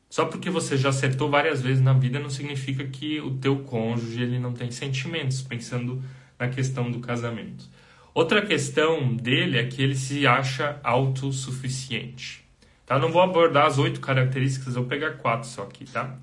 Só 0.07 0.25
porque 0.25 0.51
você 0.51 0.77
já 0.77 0.89
acertou 0.89 1.29
várias 1.29 1.61
vezes 1.61 1.81
na 1.81 1.93
vida 1.93 2.19
não 2.19 2.29
significa 2.29 2.83
que 2.85 3.19
o 3.19 3.37
teu 3.37 3.59
cônjuge 3.59 4.21
ele 4.21 4.39
não 4.39 4.53
tem 4.53 4.71
sentimentos, 4.71 5.41
pensando 5.41 6.03
na 6.39 6.47
questão 6.47 6.89
do 6.89 6.99
casamento. 6.99 7.65
Outra 8.13 8.41
questão 8.41 9.15
dele 9.15 9.57
é 9.57 9.65
que 9.65 9.81
ele 9.81 9.95
se 9.95 10.25
acha 10.25 10.79
autossuficiente. 10.83 12.43
Tá? 12.85 12.97
Não 12.97 13.11
vou 13.11 13.21
abordar 13.21 13.67
as 13.67 13.77
oito 13.77 13.99
características, 13.99 14.73
vou 14.73 14.85
pegar 14.85 15.11
quatro 15.17 15.47
só 15.47 15.63
aqui, 15.63 15.85
tá? 15.85 16.17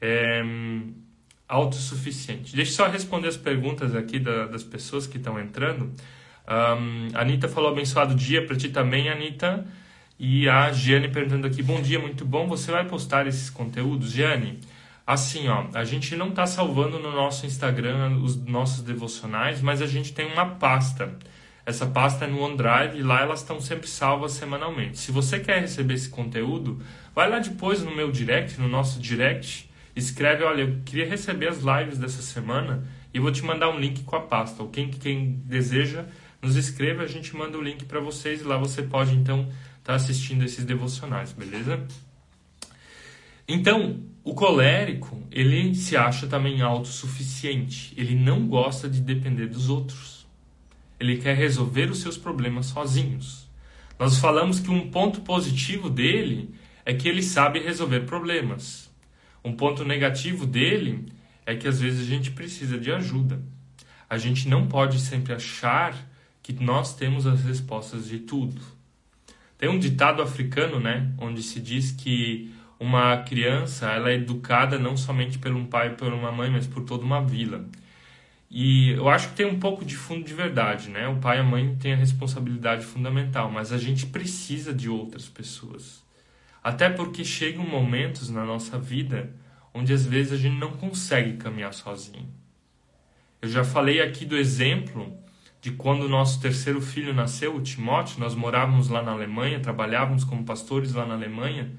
É, 0.00 0.42
autossuficiente. 1.48 2.54
Deixa 2.54 2.70
eu 2.70 2.76
só 2.76 2.86
responder 2.88 3.28
as 3.28 3.36
perguntas 3.36 3.94
aqui 3.94 4.18
da, 4.18 4.46
das 4.46 4.62
pessoas 4.62 5.06
que 5.06 5.16
estão 5.16 5.40
entrando. 5.40 5.92
Um, 6.48 7.08
a 7.12 7.22
Anitta 7.22 7.48
falou 7.48 7.70
abençoado 7.70 8.14
dia 8.14 8.46
para 8.46 8.54
ti 8.54 8.68
também, 8.68 9.08
Anitta. 9.08 9.66
E 10.18 10.48
a 10.48 10.72
Giane 10.72 11.08
perguntando 11.08 11.46
aqui, 11.46 11.62
bom 11.62 11.80
dia, 11.82 11.98
muito 11.98 12.24
bom. 12.24 12.46
Você 12.46 12.70
vai 12.70 12.86
postar 12.86 13.26
esses 13.26 13.50
conteúdos, 13.50 14.12
Giane? 14.12 14.60
Assim, 15.06 15.48
ó, 15.48 15.66
a 15.72 15.84
gente 15.84 16.16
não 16.16 16.30
está 16.30 16.46
salvando 16.46 16.98
no 16.98 17.12
nosso 17.12 17.46
Instagram 17.46 18.16
os 18.16 18.36
nossos 18.44 18.82
devocionais, 18.82 19.60
mas 19.62 19.80
a 19.80 19.86
gente 19.86 20.12
tem 20.12 20.26
uma 20.26 20.46
pasta 20.56 21.16
essa 21.66 21.84
pasta 21.84 22.24
é 22.24 22.28
no 22.28 22.40
OneDrive 22.40 22.96
e 22.96 23.02
lá 23.02 23.22
elas 23.22 23.40
estão 23.40 23.60
sempre 23.60 23.88
salvas 23.88 24.32
semanalmente. 24.32 24.98
Se 24.98 25.10
você 25.10 25.40
quer 25.40 25.60
receber 25.60 25.94
esse 25.94 26.08
conteúdo, 26.08 26.80
vai 27.12 27.28
lá 27.28 27.40
depois 27.40 27.82
no 27.82 27.90
meu 27.90 28.12
direct, 28.12 28.60
no 28.60 28.68
nosso 28.68 29.00
direct, 29.00 29.68
escreve, 29.96 30.44
olha, 30.44 30.62
eu 30.62 30.80
queria 30.84 31.08
receber 31.08 31.48
as 31.48 31.58
lives 31.58 31.98
dessa 31.98 32.22
semana 32.22 32.86
e 33.12 33.18
vou 33.18 33.32
te 33.32 33.44
mandar 33.44 33.68
um 33.70 33.80
link 33.80 34.04
com 34.04 34.14
a 34.14 34.20
pasta. 34.20 34.62
Ou 34.62 34.68
quem, 34.68 34.90
quem 34.90 35.42
deseja, 35.44 36.04
nos 36.40 36.54
escreva, 36.54 37.02
a 37.02 37.08
gente 37.08 37.34
manda 37.34 37.58
o 37.58 37.62
link 37.62 37.84
para 37.84 37.98
vocês 37.98 38.42
e 38.42 38.44
lá 38.44 38.56
você 38.56 38.84
pode 38.84 39.16
então 39.16 39.40
estar 39.40 39.82
tá 39.82 39.94
assistindo 39.94 40.44
esses 40.44 40.64
devocionais, 40.64 41.32
beleza? 41.32 41.84
Então, 43.48 44.04
o 44.26 44.34
colérico, 44.34 45.22
ele 45.30 45.72
se 45.72 45.96
acha 45.96 46.26
também 46.26 46.60
autossuficiente. 46.60 47.94
Ele 47.96 48.16
não 48.16 48.48
gosta 48.48 48.88
de 48.88 49.00
depender 49.00 49.46
dos 49.46 49.70
outros. 49.70 50.26
Ele 50.98 51.18
quer 51.18 51.36
resolver 51.36 51.88
os 51.92 52.00
seus 52.00 52.18
problemas 52.18 52.66
sozinhos. 52.66 53.48
Nós 53.96 54.18
falamos 54.18 54.58
que 54.58 54.68
um 54.68 54.90
ponto 54.90 55.20
positivo 55.20 55.88
dele 55.88 56.52
é 56.84 56.92
que 56.92 57.08
ele 57.08 57.22
sabe 57.22 57.60
resolver 57.60 58.00
problemas. 58.00 58.92
Um 59.44 59.52
ponto 59.52 59.84
negativo 59.84 60.44
dele 60.44 61.06
é 61.46 61.54
que 61.54 61.68
às 61.68 61.80
vezes 61.80 62.00
a 62.00 62.10
gente 62.10 62.32
precisa 62.32 62.76
de 62.80 62.90
ajuda. 62.90 63.40
A 64.10 64.18
gente 64.18 64.48
não 64.48 64.66
pode 64.66 64.98
sempre 64.98 65.34
achar 65.34 65.96
que 66.42 66.52
nós 66.52 66.96
temos 66.96 67.28
as 67.28 67.44
respostas 67.44 68.08
de 68.08 68.18
tudo. 68.18 68.60
Tem 69.56 69.68
um 69.68 69.78
ditado 69.78 70.20
africano, 70.20 70.80
né, 70.80 71.14
onde 71.16 71.44
se 71.44 71.60
diz 71.60 71.92
que 71.92 72.52
uma 72.78 73.16
criança 73.18 73.90
ela 73.90 74.10
é 74.10 74.14
educada 74.14 74.78
não 74.78 74.96
somente 74.96 75.38
por 75.38 75.52
um 75.52 75.66
pai 75.66 75.96
por 75.96 76.12
uma 76.12 76.30
mãe, 76.30 76.50
mas 76.50 76.66
por 76.66 76.84
toda 76.84 77.04
uma 77.04 77.22
vila. 77.24 77.64
E 78.50 78.90
eu 78.90 79.08
acho 79.08 79.30
que 79.30 79.34
tem 79.34 79.46
um 79.46 79.58
pouco 79.58 79.84
de 79.84 79.96
fundo 79.96 80.24
de 80.24 80.34
verdade, 80.34 80.88
né? 80.88 81.08
O 81.08 81.16
pai 81.16 81.38
e 81.38 81.40
a 81.40 81.44
mãe 81.44 81.74
têm 81.76 81.94
a 81.94 81.96
responsabilidade 81.96 82.84
fundamental, 82.84 83.50
mas 83.50 83.72
a 83.72 83.78
gente 83.78 84.06
precisa 84.06 84.72
de 84.72 84.88
outras 84.88 85.28
pessoas. 85.28 86.04
Até 86.62 86.88
porque 86.88 87.24
chegam 87.24 87.64
momentos 87.64 88.30
na 88.30 88.44
nossa 88.44 88.78
vida 88.78 89.32
onde 89.76 89.92
às 89.92 90.06
vezes 90.06 90.32
a 90.32 90.36
gente 90.36 90.58
não 90.58 90.72
consegue 90.72 91.36
caminhar 91.36 91.74
sozinho. 91.74 92.26
Eu 93.42 93.48
já 93.48 93.62
falei 93.62 94.00
aqui 94.00 94.24
do 94.24 94.36
exemplo 94.36 95.14
de 95.60 95.72
quando 95.72 96.04
o 96.04 96.08
nosso 96.08 96.40
terceiro 96.40 96.80
filho 96.80 97.12
nasceu, 97.12 97.54
o 97.54 97.60
Timóteo, 97.60 98.18
nós 98.18 98.34
morávamos 98.34 98.88
lá 98.88 99.02
na 99.02 99.12
Alemanha, 99.12 99.60
trabalhávamos 99.60 100.24
como 100.24 100.44
pastores 100.44 100.94
lá 100.94 101.04
na 101.04 101.14
Alemanha. 101.14 101.70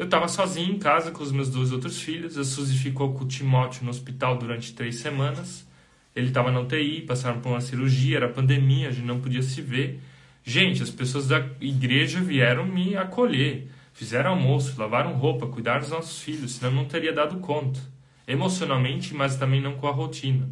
Eu 0.00 0.06
estava 0.06 0.28
sozinho 0.28 0.76
em 0.76 0.78
casa 0.78 1.10
com 1.10 1.22
os 1.22 1.30
meus 1.30 1.50
dois 1.50 1.72
outros 1.72 2.00
filhos. 2.00 2.38
A 2.38 2.42
Suzy 2.42 2.74
ficou 2.78 3.12
com 3.12 3.24
o 3.24 3.28
Timóteo 3.28 3.84
no 3.84 3.90
hospital 3.90 4.38
durante 4.38 4.72
três 4.72 4.96
semanas. 4.96 5.68
Ele 6.16 6.28
estava 6.28 6.50
na 6.50 6.58
UTI, 6.58 7.02
passaram 7.02 7.38
por 7.38 7.50
uma 7.50 7.60
cirurgia, 7.60 8.16
era 8.16 8.26
pandemia, 8.26 8.88
a 8.88 8.92
gente 8.92 9.04
não 9.04 9.20
podia 9.20 9.42
se 9.42 9.60
ver. 9.60 10.00
Gente, 10.42 10.82
as 10.82 10.88
pessoas 10.88 11.28
da 11.28 11.46
igreja 11.60 12.18
vieram 12.18 12.64
me 12.64 12.96
acolher, 12.96 13.68
fizeram 13.92 14.30
almoço, 14.30 14.80
lavaram 14.80 15.12
roupa, 15.12 15.46
cuidaram 15.46 15.80
dos 15.80 15.90
nossos 15.90 16.22
filhos, 16.22 16.52
senão 16.52 16.72
não 16.72 16.86
teria 16.86 17.12
dado 17.12 17.38
conta. 17.40 17.78
Emocionalmente, 18.26 19.12
mas 19.12 19.36
também 19.36 19.60
não 19.60 19.74
com 19.74 19.86
a 19.86 19.92
rotina. 19.92 20.48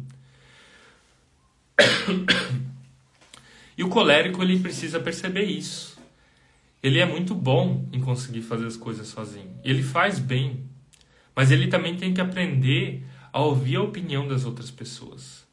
E 3.75 3.83
o 3.83 3.87
colérico 3.87 4.43
ele 4.43 4.59
precisa 4.59 4.99
perceber 4.99 5.45
isso. 5.45 5.98
Ele 6.81 6.99
é 6.99 7.05
muito 7.05 7.35
bom 7.35 7.87
em 7.91 7.99
conseguir 7.99 8.41
fazer 8.41 8.65
as 8.65 8.77
coisas 8.77 9.07
sozinho. 9.07 9.53
Ele 9.63 9.83
faz 9.83 10.17
bem, 10.17 10.63
mas 11.35 11.51
ele 11.51 11.67
também 11.67 11.95
tem 11.95 12.13
que 12.13 12.21
aprender 12.21 13.05
a 13.33 13.41
ouvir 13.41 13.75
a 13.75 13.83
opinião 13.83 14.27
das 14.27 14.45
outras 14.45 14.71
pessoas. 14.71 15.45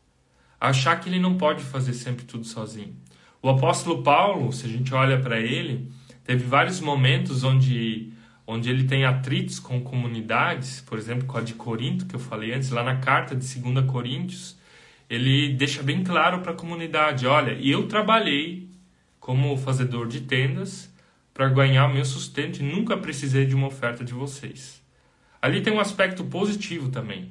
A 0.61 0.69
achar 0.69 1.01
que 1.01 1.09
ele 1.09 1.19
não 1.19 1.37
pode 1.37 1.63
fazer 1.63 1.95
sempre 1.95 2.25
tudo 2.25 2.45
sozinho. 2.45 2.95
O 3.43 3.49
apóstolo 3.49 4.03
Paulo, 4.03 4.53
se 4.53 4.67
a 4.67 4.69
gente 4.69 4.95
olha 4.95 5.21
para 5.21 5.41
ele, 5.41 5.91
teve 6.25 6.45
vários 6.45 6.81
momentos 6.81 7.45
onde 7.45 8.13
onde 8.47 8.71
ele 8.71 8.85
tem 8.85 9.05
atritos 9.05 9.59
com 9.59 9.81
comunidades, 9.81 10.81
por 10.81 10.97
exemplo, 10.97 11.27
com 11.27 11.37
a 11.37 11.41
de 11.41 11.55
Corinto, 11.55 12.07
que 12.07 12.15
eu 12.15 12.21
falei 12.21 12.55
antes, 12.55 12.71
lá 12.71 12.85
na 12.85 12.97
carta 12.97 13.35
de 13.35 13.59
2 13.59 13.87
Coríntios, 13.87 14.57
ele 15.11 15.55
deixa 15.55 15.83
bem 15.83 16.05
claro 16.05 16.41
para 16.41 16.53
a 16.53 16.55
comunidade: 16.55 17.27
olha, 17.27 17.53
eu 17.61 17.89
trabalhei 17.89 18.69
como 19.19 19.57
fazedor 19.57 20.07
de 20.07 20.21
tendas 20.21 20.95
para 21.37 21.51
ganhar 21.51 21.93
meu 21.93 22.05
sustento 22.07 22.61
e 22.61 22.63
nunca 22.63 22.97
precisei 22.97 23.45
de 23.45 23.55
uma 23.55 23.67
oferta 23.67 24.03
de 24.03 24.15
vocês. 24.15 24.83
Ali 25.41 25.61
tem 25.61 25.71
um 25.71 25.79
aspecto 25.79 26.25
positivo 26.25 26.89
também, 26.89 27.31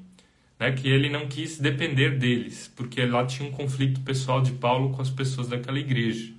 né, 0.59 0.71
que 0.73 0.87
ele 0.87 1.09
não 1.09 1.27
quis 1.27 1.57
depender 1.57 2.19
deles, 2.19 2.71
porque 2.75 3.03
lá 3.03 3.25
tinha 3.25 3.49
um 3.49 3.51
conflito 3.51 4.01
pessoal 4.01 4.43
de 4.43 4.51
Paulo 4.51 4.91
com 4.91 5.01
as 5.01 5.09
pessoas 5.09 5.47
daquela 5.47 5.79
igreja. 5.79 6.31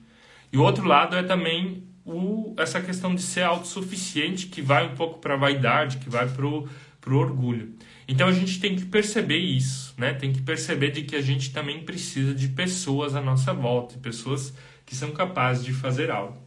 E 0.53 0.57
o 0.57 0.63
outro 0.63 0.87
lado 0.87 1.17
é 1.17 1.25
também 1.25 1.83
o, 2.05 2.55
essa 2.57 2.81
questão 2.81 3.13
de 3.13 3.23
ser 3.23 3.43
autossuficiente, 3.43 4.47
que 4.47 4.63
vai 4.63 4.87
um 4.87 4.95
pouco 4.95 5.19
para 5.19 5.35
a 5.35 5.37
vaidade, 5.37 5.99
que 5.99 6.09
vai 6.09 6.29
para 6.29 6.47
o 6.47 6.69
orgulho. 7.11 7.75
Então 8.07 8.29
a 8.29 8.33
gente 8.33 8.61
tem 8.61 8.77
que 8.77 8.85
perceber 8.85 9.39
isso, 9.39 9.93
né? 9.99 10.15
Tem 10.15 10.33
que 10.33 10.41
perceber 10.41 10.93
de 10.93 11.03
que 11.03 11.17
a 11.17 11.21
gente 11.21 11.53
também 11.53 11.85
precisa 11.85 12.33
de 12.33 12.47
pessoas 12.47 13.17
à 13.17 13.21
nossa 13.21 13.53
volta, 13.53 13.99
pessoas 13.99 14.55
que 14.85 14.95
são 14.95 15.11
capazes 15.11 15.65
de 15.65 15.73
fazer 15.73 16.13
algo. 16.13 16.46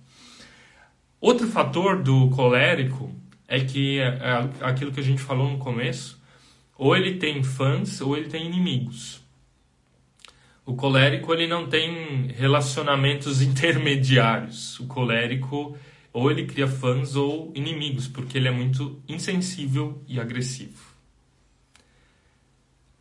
Outro 1.21 1.47
fator 1.47 2.01
do 2.01 2.29
colérico 2.29 3.13
é 3.47 3.59
que 3.59 3.99
é, 3.99 4.05
é 4.05 4.65
aquilo 4.65 4.91
que 4.91 4.99
a 4.99 5.03
gente 5.03 5.21
falou 5.21 5.49
no 5.49 5.57
começo, 5.57 6.21
ou 6.77 6.95
ele 6.95 7.15
tem 7.17 7.43
fãs 7.43 7.99
ou 7.99 8.15
ele 8.15 8.29
tem 8.29 8.45
inimigos. 8.45 9.21
O 10.65 10.75
colérico 10.75 11.33
ele 11.33 11.47
não 11.47 11.67
tem 11.67 12.27
relacionamentos 12.37 13.41
intermediários. 13.43 14.79
O 14.79 14.87
colérico 14.87 15.75
ou 16.13 16.29
ele 16.31 16.45
cria 16.45 16.67
fãs 16.67 17.15
ou 17.15 17.51
inimigos, 17.55 18.07
porque 18.07 18.37
ele 18.37 18.47
é 18.47 18.51
muito 18.51 19.01
insensível 19.07 20.01
e 20.07 20.19
agressivo. 20.19 20.89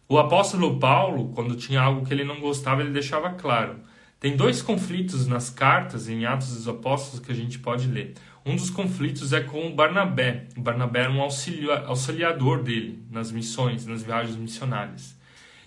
O 0.09 0.19
apóstolo 0.19 0.79
Paulo, 0.79 1.29
quando 1.35 1.55
tinha 1.57 1.83
algo 1.83 2.07
que 2.07 2.13
ele 2.13 2.25
não 2.25 2.41
gostava, 2.41 2.81
ele 2.81 2.91
deixava 2.91 3.31
claro. 3.35 3.81
Tem 4.21 4.37
dois 4.37 4.61
conflitos 4.61 5.29
nas 5.29 5.49
cartas, 5.49 6.09
em 6.09 6.27
Atos 6.27 6.53
dos 6.53 6.67
Apóstolos, 6.67 7.25
que 7.25 7.31
a 7.31 7.35
gente 7.35 7.59
pode 7.61 7.87
ler. 7.87 8.15
Um 8.45 8.57
dos 8.57 8.69
conflitos 8.69 9.33
é 9.33 9.41
com 9.41 9.69
o 9.69 9.75
Barnabé. 9.75 10.49
O 10.57 10.61
Barnabé 10.61 11.03
era 11.03 11.11
um 11.13 11.21
auxiliador 11.21 12.63
dele 12.63 13.01
nas 13.11 13.31
missões, 13.31 13.87
nas 13.87 14.03
viagens 14.03 14.37
missionárias. 14.37 15.17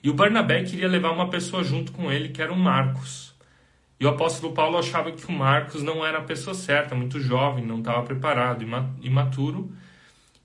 E 0.03 0.09
o 0.09 0.13
Barnabé 0.13 0.63
queria 0.63 0.89
levar 0.89 1.11
uma 1.11 1.29
pessoa 1.29 1.63
junto 1.63 1.93
com 1.93 2.11
ele, 2.11 2.29
que 2.29 2.41
era 2.41 2.51
o 2.51 2.57
Marcos. 2.57 3.33
E 3.97 4.05
o 4.05 4.09
apóstolo 4.09 4.51
Paulo 4.51 4.77
achava 4.77 5.11
que 5.11 5.25
o 5.27 5.31
Marcos 5.31 5.81
não 5.81 6.05
era 6.05 6.17
a 6.17 6.23
pessoa 6.23 6.53
certa, 6.53 6.93
muito 6.93 7.19
jovem, 7.19 7.65
não 7.65 7.79
estava 7.79 8.01
preparado, 8.03 8.65
imaturo. 9.01 9.71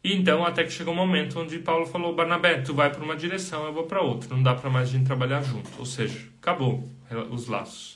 E 0.05 0.15
então 0.15 0.45
até 0.45 0.63
que 0.63 0.71
chegou 0.71 0.95
um 0.95 0.97
momento 0.97 1.41
onde 1.41 1.59
Paulo 1.59 1.87
falou: 1.87 2.15
Barnabé, 2.15 2.61
tu 2.61 2.73
vai 2.73 2.91
para 2.91 3.03
uma 3.03 3.17
direção, 3.17 3.65
eu 3.65 3.73
vou 3.73 3.85
para 3.85 4.01
outra. 4.01 4.29
Não 4.33 4.43
dá 4.43 4.55
para 4.55 4.71
mais 4.71 4.91
a 4.91 4.93
gente 4.93 5.07
trabalhar 5.07 5.43
junto. 5.43 5.71
Ou 5.79 5.87
seja, 5.87 6.29
acabou 6.41 6.89
os 7.31 7.49
laços. 7.49 7.96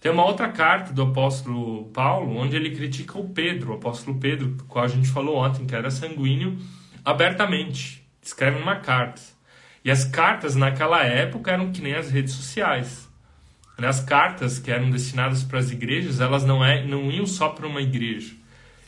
Tem 0.00 0.12
uma 0.12 0.24
outra 0.24 0.48
carta 0.48 0.92
do 0.92 1.02
apóstolo 1.02 1.86
Paulo 1.86 2.36
onde 2.36 2.56
ele 2.56 2.74
critica 2.74 3.18
o 3.18 3.28
Pedro, 3.28 3.72
o 3.72 3.74
apóstolo 3.74 4.18
Pedro, 4.18 4.48
do 4.48 4.64
qual 4.64 4.84
a 4.84 4.88
gente 4.88 5.08
falou 5.08 5.38
ontem, 5.38 5.66
que 5.66 5.74
era 5.74 5.90
sanguíneo, 5.90 6.56
abertamente. 7.04 8.06
Escreve 8.22 8.60
uma 8.60 8.76
carta. 8.76 9.20
E 9.84 9.90
as 9.90 10.04
cartas 10.04 10.54
naquela 10.54 11.02
época 11.02 11.50
eram 11.50 11.72
que 11.72 11.80
nem 11.80 11.94
as 11.94 12.10
redes 12.10 12.34
sociais. 12.34 13.08
As 13.76 14.00
cartas 14.00 14.58
que 14.58 14.70
eram 14.70 14.90
destinadas 14.90 15.42
para 15.42 15.58
as 15.58 15.70
igrejas, 15.70 16.20
elas 16.20 16.44
não, 16.44 16.64
é, 16.64 16.84
não 16.84 17.10
iam 17.10 17.26
só 17.26 17.48
para 17.48 17.66
uma 17.66 17.80
igreja 17.80 18.38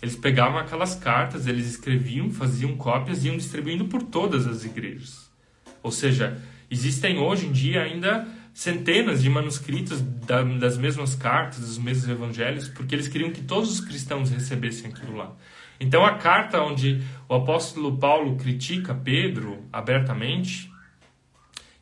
eles 0.03 0.17
pegavam 0.17 0.59
aquelas 0.59 0.95
cartas, 0.95 1.47
eles 1.47 1.67
escreviam, 1.67 2.31
faziam 2.31 2.75
cópias 2.77 3.23
e 3.23 3.29
iam 3.29 3.37
distribuindo 3.37 3.85
por 3.85 4.03
todas 4.03 4.47
as 4.47 4.65
igrejas. 4.65 5.31
Ou 5.83 5.93
seja, 5.93 6.41
existem 6.71 7.19
hoje 7.19 7.47
em 7.47 7.53
dia 7.53 7.83
ainda 7.83 8.27
centenas 8.61 9.23
de 9.23 9.31
manuscritos 9.31 10.03
das 10.03 10.77
mesmas 10.77 11.15
cartas, 11.15 11.61
dos 11.61 11.79
mesmos 11.79 12.11
evangelhos, 12.11 12.69
porque 12.69 12.95
eles 12.95 13.09
queriam 13.09 13.31
que 13.31 13.41
todos 13.41 13.71
os 13.71 13.81
cristãos 13.81 14.29
recebessem 14.29 14.91
aquilo 14.91 15.17
lá. 15.17 15.35
Então 15.81 16.05
a 16.05 16.19
carta 16.19 16.61
onde 16.61 17.01
o 17.27 17.35
apóstolo 17.37 17.97
Paulo 17.97 18.37
critica 18.37 18.95
Pedro 18.95 19.65
abertamente, 19.73 20.71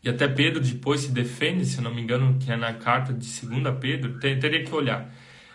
e 0.05 0.09
até 0.09 0.29
Pedro 0.29 0.61
depois 0.61 1.01
se 1.01 1.11
defende, 1.11 1.67
se 1.67 1.81
não 1.81 1.93
me 1.93 2.01
engano, 2.01 2.39
que 2.39 2.53
é 2.53 2.55
na 2.57 2.73
carta 2.75 3.13
de 3.13 3.27
2 3.27 3.77
Pedro, 3.81 4.21
teria 4.21 4.63
que 4.63 4.73
olhar. 4.73 5.13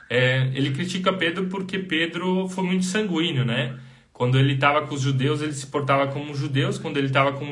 É, 0.10 0.52
ele 0.54 0.72
critica 0.72 1.14
Pedro 1.14 1.46
porque 1.46 1.80
Pedro 1.80 2.50
foi 2.50 2.66
muito 2.66 2.84
sanguíneo, 2.84 3.46
né? 3.46 3.80
Quando 4.12 4.38
ele 4.38 4.56
estava 4.56 4.86
com 4.86 4.94
os 4.94 5.00
judeus, 5.00 5.42
ele 5.42 5.54
se 5.54 5.68
portava 5.68 6.06
como 6.08 6.36
judeus. 6.36 6.78
Quando 6.78 6.98
ele 6.98 7.08
estava 7.08 7.32
com, 7.32 7.46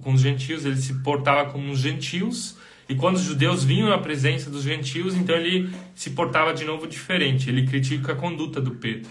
com 0.00 0.12
os 0.12 0.20
gentios, 0.20 0.64
ele 0.64 0.76
se 0.76 1.02
portava 1.02 1.50
como 1.50 1.72
os 1.72 1.80
gentios. 1.80 2.61
E 2.88 2.94
quando 2.94 3.16
os 3.16 3.22
judeus 3.22 3.64
vinham 3.64 3.88
na 3.88 3.98
presença 3.98 4.50
dos 4.50 4.62
gentios, 4.62 5.14
então 5.14 5.34
ele 5.36 5.70
se 5.94 6.10
portava 6.10 6.52
de 6.52 6.64
novo 6.64 6.86
diferente. 6.86 7.48
Ele 7.48 7.66
critica 7.66 8.12
a 8.12 8.16
conduta 8.16 8.60
do 8.60 8.72
Pedro. 8.72 9.10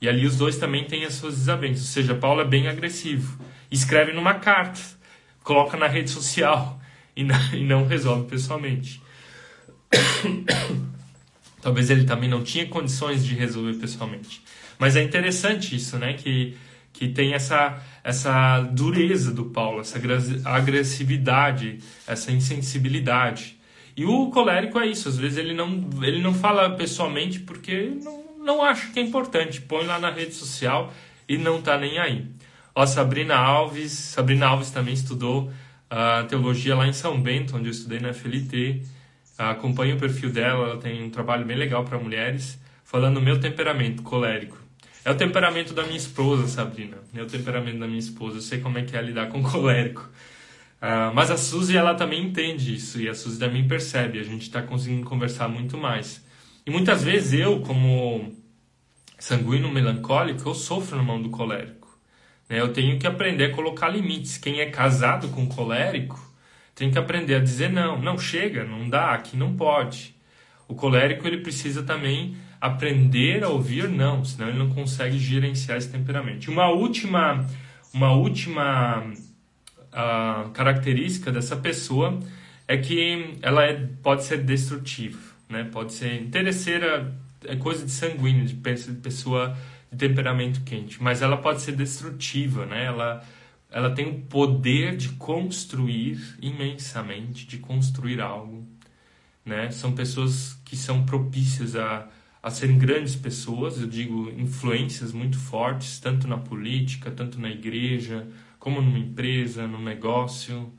E 0.00 0.08
ali 0.08 0.26
os 0.26 0.36
dois 0.36 0.56
também 0.56 0.84
têm 0.84 1.04
as 1.04 1.14
suas 1.14 1.36
desavenças. 1.36 1.82
Ou 1.82 1.92
seja, 1.92 2.14
Paulo 2.14 2.40
é 2.40 2.44
bem 2.44 2.68
agressivo. 2.68 3.38
Escreve 3.70 4.12
numa 4.12 4.34
carta, 4.34 4.80
coloca 5.42 5.76
na 5.76 5.86
rede 5.86 6.10
social 6.10 6.80
e 7.14 7.24
não 7.64 7.86
resolve 7.86 8.28
pessoalmente. 8.28 9.02
Talvez 11.60 11.90
ele 11.90 12.04
também 12.04 12.28
não 12.28 12.42
tinha 12.42 12.66
condições 12.66 13.24
de 13.24 13.34
resolver 13.34 13.74
pessoalmente. 13.74 14.42
Mas 14.78 14.96
é 14.96 15.02
interessante 15.02 15.76
isso, 15.76 15.98
né? 15.98 16.14
Que, 16.14 16.56
que 17.00 17.08
tem 17.08 17.32
essa, 17.32 17.82
essa 18.04 18.60
dureza 18.60 19.32
do 19.32 19.46
Paulo, 19.46 19.80
essa 19.80 19.98
agressividade, 20.44 21.78
essa 22.06 22.30
insensibilidade. 22.30 23.58
E 23.96 24.04
o 24.04 24.28
colérico 24.28 24.78
é 24.78 24.86
isso, 24.86 25.08
às 25.08 25.16
vezes 25.16 25.38
ele 25.38 25.54
não, 25.54 25.88
ele 26.02 26.20
não 26.20 26.34
fala 26.34 26.76
pessoalmente 26.76 27.40
porque 27.40 27.90
não, 28.04 28.22
não 28.44 28.62
acha 28.62 28.92
que 28.92 29.00
é 29.00 29.02
importante. 29.02 29.62
Põe 29.62 29.86
lá 29.86 29.98
na 29.98 30.10
rede 30.10 30.34
social 30.34 30.92
e 31.26 31.38
não 31.38 31.62
tá 31.62 31.78
nem 31.78 31.98
aí. 31.98 32.26
Ó, 32.74 32.84
Sabrina 32.84 33.34
Alves, 33.34 33.92
Sabrina 33.92 34.48
Alves 34.48 34.70
também 34.70 34.92
estudou 34.92 35.44
uh, 35.44 36.26
teologia 36.28 36.76
lá 36.76 36.86
em 36.86 36.92
São 36.92 37.18
Bento, 37.18 37.56
onde 37.56 37.68
eu 37.68 37.72
estudei 37.72 37.98
na 37.98 38.12
FLT. 38.12 38.82
Acompanhe 39.38 39.94
o 39.94 39.98
perfil 39.98 40.30
dela, 40.30 40.68
ela 40.68 40.76
tem 40.76 41.02
um 41.02 41.08
trabalho 41.08 41.46
bem 41.46 41.56
legal 41.56 41.82
para 41.82 41.98
mulheres, 41.98 42.60
falando 42.84 43.22
meu 43.22 43.40
temperamento 43.40 44.02
colérico. 44.02 44.59
É 45.04 45.10
o 45.10 45.14
temperamento 45.14 45.72
da 45.72 45.82
minha 45.82 45.96
esposa, 45.96 46.46
Sabrina. 46.46 46.98
É 47.14 47.22
o 47.22 47.26
temperamento 47.26 47.78
da 47.78 47.86
minha 47.86 47.98
esposa. 47.98 48.36
Eu 48.36 48.42
sei 48.42 48.60
como 48.60 48.78
é 48.78 48.82
que 48.82 48.96
é 48.96 49.02
lidar 49.02 49.28
com 49.28 49.42
colérico. 49.44 50.08
Uh, 50.80 51.12
mas 51.14 51.30
a 51.30 51.36
Suzy, 51.36 51.76
ela 51.76 51.94
também 51.94 52.22
entende 52.22 52.74
isso. 52.74 53.00
E 53.00 53.08
a 53.08 53.14
Suzy 53.14 53.38
também 53.38 53.66
percebe. 53.66 54.18
A 54.18 54.22
gente 54.22 54.42
está 54.42 54.62
conseguindo 54.62 55.04
conversar 55.06 55.48
muito 55.48 55.76
mais. 55.78 56.24
E 56.66 56.70
muitas 56.70 57.02
vezes 57.02 57.40
eu, 57.40 57.60
como 57.60 58.34
sanguíneo 59.18 59.70
melancólico, 59.70 60.48
eu 60.48 60.54
sofro 60.54 60.96
na 60.96 61.02
mão 61.02 61.20
do 61.20 61.30
colérico. 61.30 61.80
Né? 62.48 62.60
Eu 62.60 62.72
tenho 62.72 62.98
que 62.98 63.06
aprender 63.06 63.44
a 63.44 63.54
colocar 63.54 63.88
limites. 63.88 64.36
Quem 64.36 64.60
é 64.60 64.70
casado 64.70 65.28
com 65.28 65.46
colérico 65.46 66.20
tem 66.74 66.90
que 66.90 66.98
aprender 66.98 67.36
a 67.36 67.40
dizer 67.40 67.70
não. 67.70 68.00
Não 68.00 68.18
chega, 68.18 68.64
não 68.64 68.88
dá, 68.88 69.12
aqui 69.12 69.36
não 69.36 69.54
pode. 69.56 70.14
O 70.68 70.74
colérico 70.74 71.26
ele 71.26 71.38
precisa 71.38 71.82
também 71.82 72.36
aprender 72.60 73.42
a 73.42 73.48
ouvir, 73.48 73.88
não, 73.88 74.24
senão 74.24 74.48
ele 74.48 74.58
não 74.58 74.68
consegue 74.68 75.18
gerenciar 75.18 75.78
esse 75.78 75.88
temperamento. 75.88 76.50
Uma 76.50 76.68
última, 76.68 77.46
uma 77.94 78.12
última 78.12 78.98
uh, 79.08 80.50
característica 80.50 81.32
dessa 81.32 81.56
pessoa 81.56 82.20
é 82.68 82.76
que 82.76 83.38
ela 83.40 83.64
é, 83.64 83.88
pode 84.02 84.24
ser 84.24 84.44
destrutiva, 84.44 85.18
né? 85.48 85.64
pode 85.72 85.94
ser 85.94 86.20
interesseira, 86.20 87.12
é 87.44 87.56
coisa 87.56 87.84
de 87.84 87.90
sanguíneo, 87.90 88.44
de 88.44 88.54
pessoa 88.54 89.56
de 89.90 89.98
temperamento 89.98 90.60
quente, 90.60 91.02
mas 91.02 91.22
ela 91.22 91.38
pode 91.38 91.62
ser 91.62 91.72
destrutiva, 91.72 92.66
né? 92.66 92.84
ela, 92.84 93.24
ela 93.70 93.90
tem 93.90 94.06
o 94.06 94.20
poder 94.20 94.96
de 94.96 95.08
construir 95.10 96.20
imensamente, 96.40 97.46
de 97.46 97.58
construir 97.58 98.20
algo. 98.20 98.68
Né? 99.44 99.70
São 99.70 99.92
pessoas 99.92 100.60
que 100.64 100.76
são 100.76 101.04
propícias 101.04 101.74
a 101.74 102.06
a 102.42 102.50
serem 102.50 102.78
grandes 102.78 103.14
pessoas, 103.14 103.80
eu 103.80 103.86
digo 103.86 104.30
influências 104.30 105.12
muito 105.12 105.38
fortes, 105.38 105.98
tanto 105.98 106.26
na 106.26 106.38
política, 106.38 107.10
tanto 107.10 107.38
na 107.38 107.50
igreja, 107.50 108.26
como 108.58 108.80
numa 108.80 108.98
empresa, 108.98 109.66
no 109.66 109.80
negócio. 109.80 110.72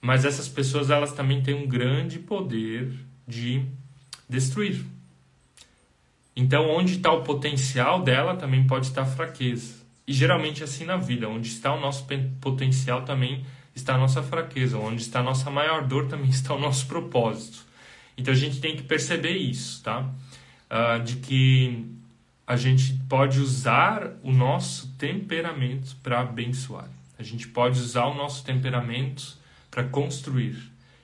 Mas 0.00 0.24
essas 0.24 0.48
pessoas 0.48 0.90
elas 0.90 1.12
também 1.12 1.42
têm 1.42 1.54
um 1.54 1.68
grande 1.68 2.18
poder 2.18 2.92
de 3.26 3.64
destruir. 4.28 4.84
Então, 6.34 6.68
onde 6.68 6.96
está 6.96 7.12
o 7.12 7.22
potencial 7.22 8.02
dela, 8.02 8.36
também 8.36 8.66
pode 8.66 8.86
estar 8.86 9.02
a 9.02 9.06
fraqueza. 9.06 9.86
E 10.06 10.12
geralmente 10.12 10.62
é 10.62 10.64
assim 10.64 10.84
na 10.84 10.96
vida, 10.96 11.28
onde 11.28 11.48
está 11.48 11.72
o 11.74 11.80
nosso 11.80 12.06
potencial 12.40 13.02
também 13.02 13.44
está 13.74 13.94
a 13.94 13.98
nossa 13.98 14.22
fraqueza, 14.22 14.78
onde 14.78 15.02
está 15.02 15.20
a 15.20 15.22
nossa 15.22 15.50
maior 15.50 15.86
dor 15.86 16.08
também 16.08 16.28
está 16.30 16.54
o 16.54 16.60
nosso 16.60 16.86
propósito. 16.86 17.64
Então 18.16 18.32
a 18.32 18.36
gente 18.36 18.60
tem 18.60 18.76
que 18.76 18.82
perceber 18.82 19.36
isso, 19.36 19.82
tá? 19.82 20.08
Uh, 20.70 21.02
de 21.02 21.16
que 21.16 21.86
a 22.46 22.56
gente 22.56 22.94
pode 23.08 23.40
usar 23.40 24.12
o 24.22 24.30
nosso 24.30 24.94
temperamento 24.96 25.96
para 26.02 26.20
abençoar. 26.20 26.88
A 27.18 27.22
gente 27.22 27.48
pode 27.48 27.80
usar 27.80 28.06
o 28.06 28.14
nosso 28.14 28.44
temperamento 28.44 29.36
para 29.70 29.82
construir 29.84 30.56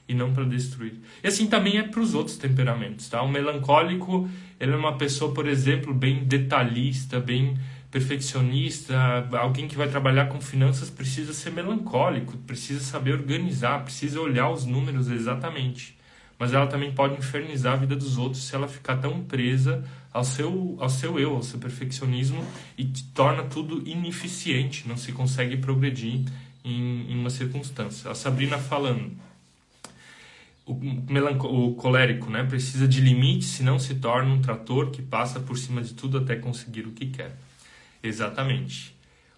e 0.07 0.14
não 0.14 0.33
para 0.33 0.44
destruir. 0.44 0.94
E 1.22 1.27
assim 1.27 1.46
também 1.46 1.79
é 1.79 1.83
para 1.83 2.01
os 2.01 2.14
outros 2.14 2.37
temperamentos, 2.37 3.09
tá? 3.09 3.22
O 3.22 3.29
melancólico, 3.29 4.29
ele 4.61 4.72
é 4.72 4.77
uma 4.77 4.96
pessoa, 4.96 5.33
por 5.33 5.48
exemplo, 5.48 5.92
bem 5.92 6.25
detalhista, 6.25 7.18
bem 7.18 7.59
perfeccionista, 7.90 9.29
alguém 9.33 9.68
que 9.68 9.77
vai 9.77 9.88
trabalhar 9.88 10.27
com 10.27 10.40
finanças 10.40 10.88
precisa 10.88 11.33
ser 11.35 11.51
melancólico, 11.51 12.37
precisa 12.38 12.81
saber 12.81 13.12
organizar, 13.12 13.85
precisa 13.85 14.18
olhar 14.20 14.48
os 14.48 14.64
números 14.64 15.11
exatamente 15.11 15.98
mas 16.42 16.52
ela 16.52 16.66
também 16.66 16.90
pode 16.90 17.16
infernizar 17.16 17.74
a 17.74 17.76
vida 17.76 17.94
dos 17.94 18.18
outros 18.18 18.42
se 18.42 18.52
ela 18.52 18.66
ficar 18.66 18.96
tão 18.96 19.22
presa 19.22 19.85
ao 20.12 20.24
seu, 20.24 20.76
ao 20.81 20.90
seu 20.90 21.16
eu, 21.16 21.37
ao 21.37 21.42
seu 21.44 21.57
perfeccionismo 21.57 22.44
e 22.76 22.85
torna 23.14 23.44
tudo 23.44 23.88
ineficiente, 23.88 24.88
não 24.88 24.96
se 24.96 25.12
consegue 25.12 25.57
progredir 25.57 26.24
em, 26.64 27.12
em 27.12 27.16
uma 27.16 27.31
circunstância. 27.31 28.11
A 28.11 28.14
Sabrina 28.16 28.59
falando, 28.59 29.12
o, 30.66 30.72
o 30.72 31.74
colérico 31.76 32.28
né, 32.28 32.42
precisa 32.42 32.88
de 32.88 33.00
limites, 33.00 33.50
senão 33.50 33.78
se 33.78 33.94
torna 33.94 34.35
um 34.35 34.42
trator 34.42 34.90
que 34.90 35.00
passa 35.00 35.38
por 35.38 35.57
cima 35.57 35.81
de 35.81 35.94
tudo 35.94 36.18
até 36.18 36.35
conseguir 36.35 36.88
o 36.88 36.90
que 36.90 37.07
quer. 37.07 37.37
Exatamente. 38.02 38.96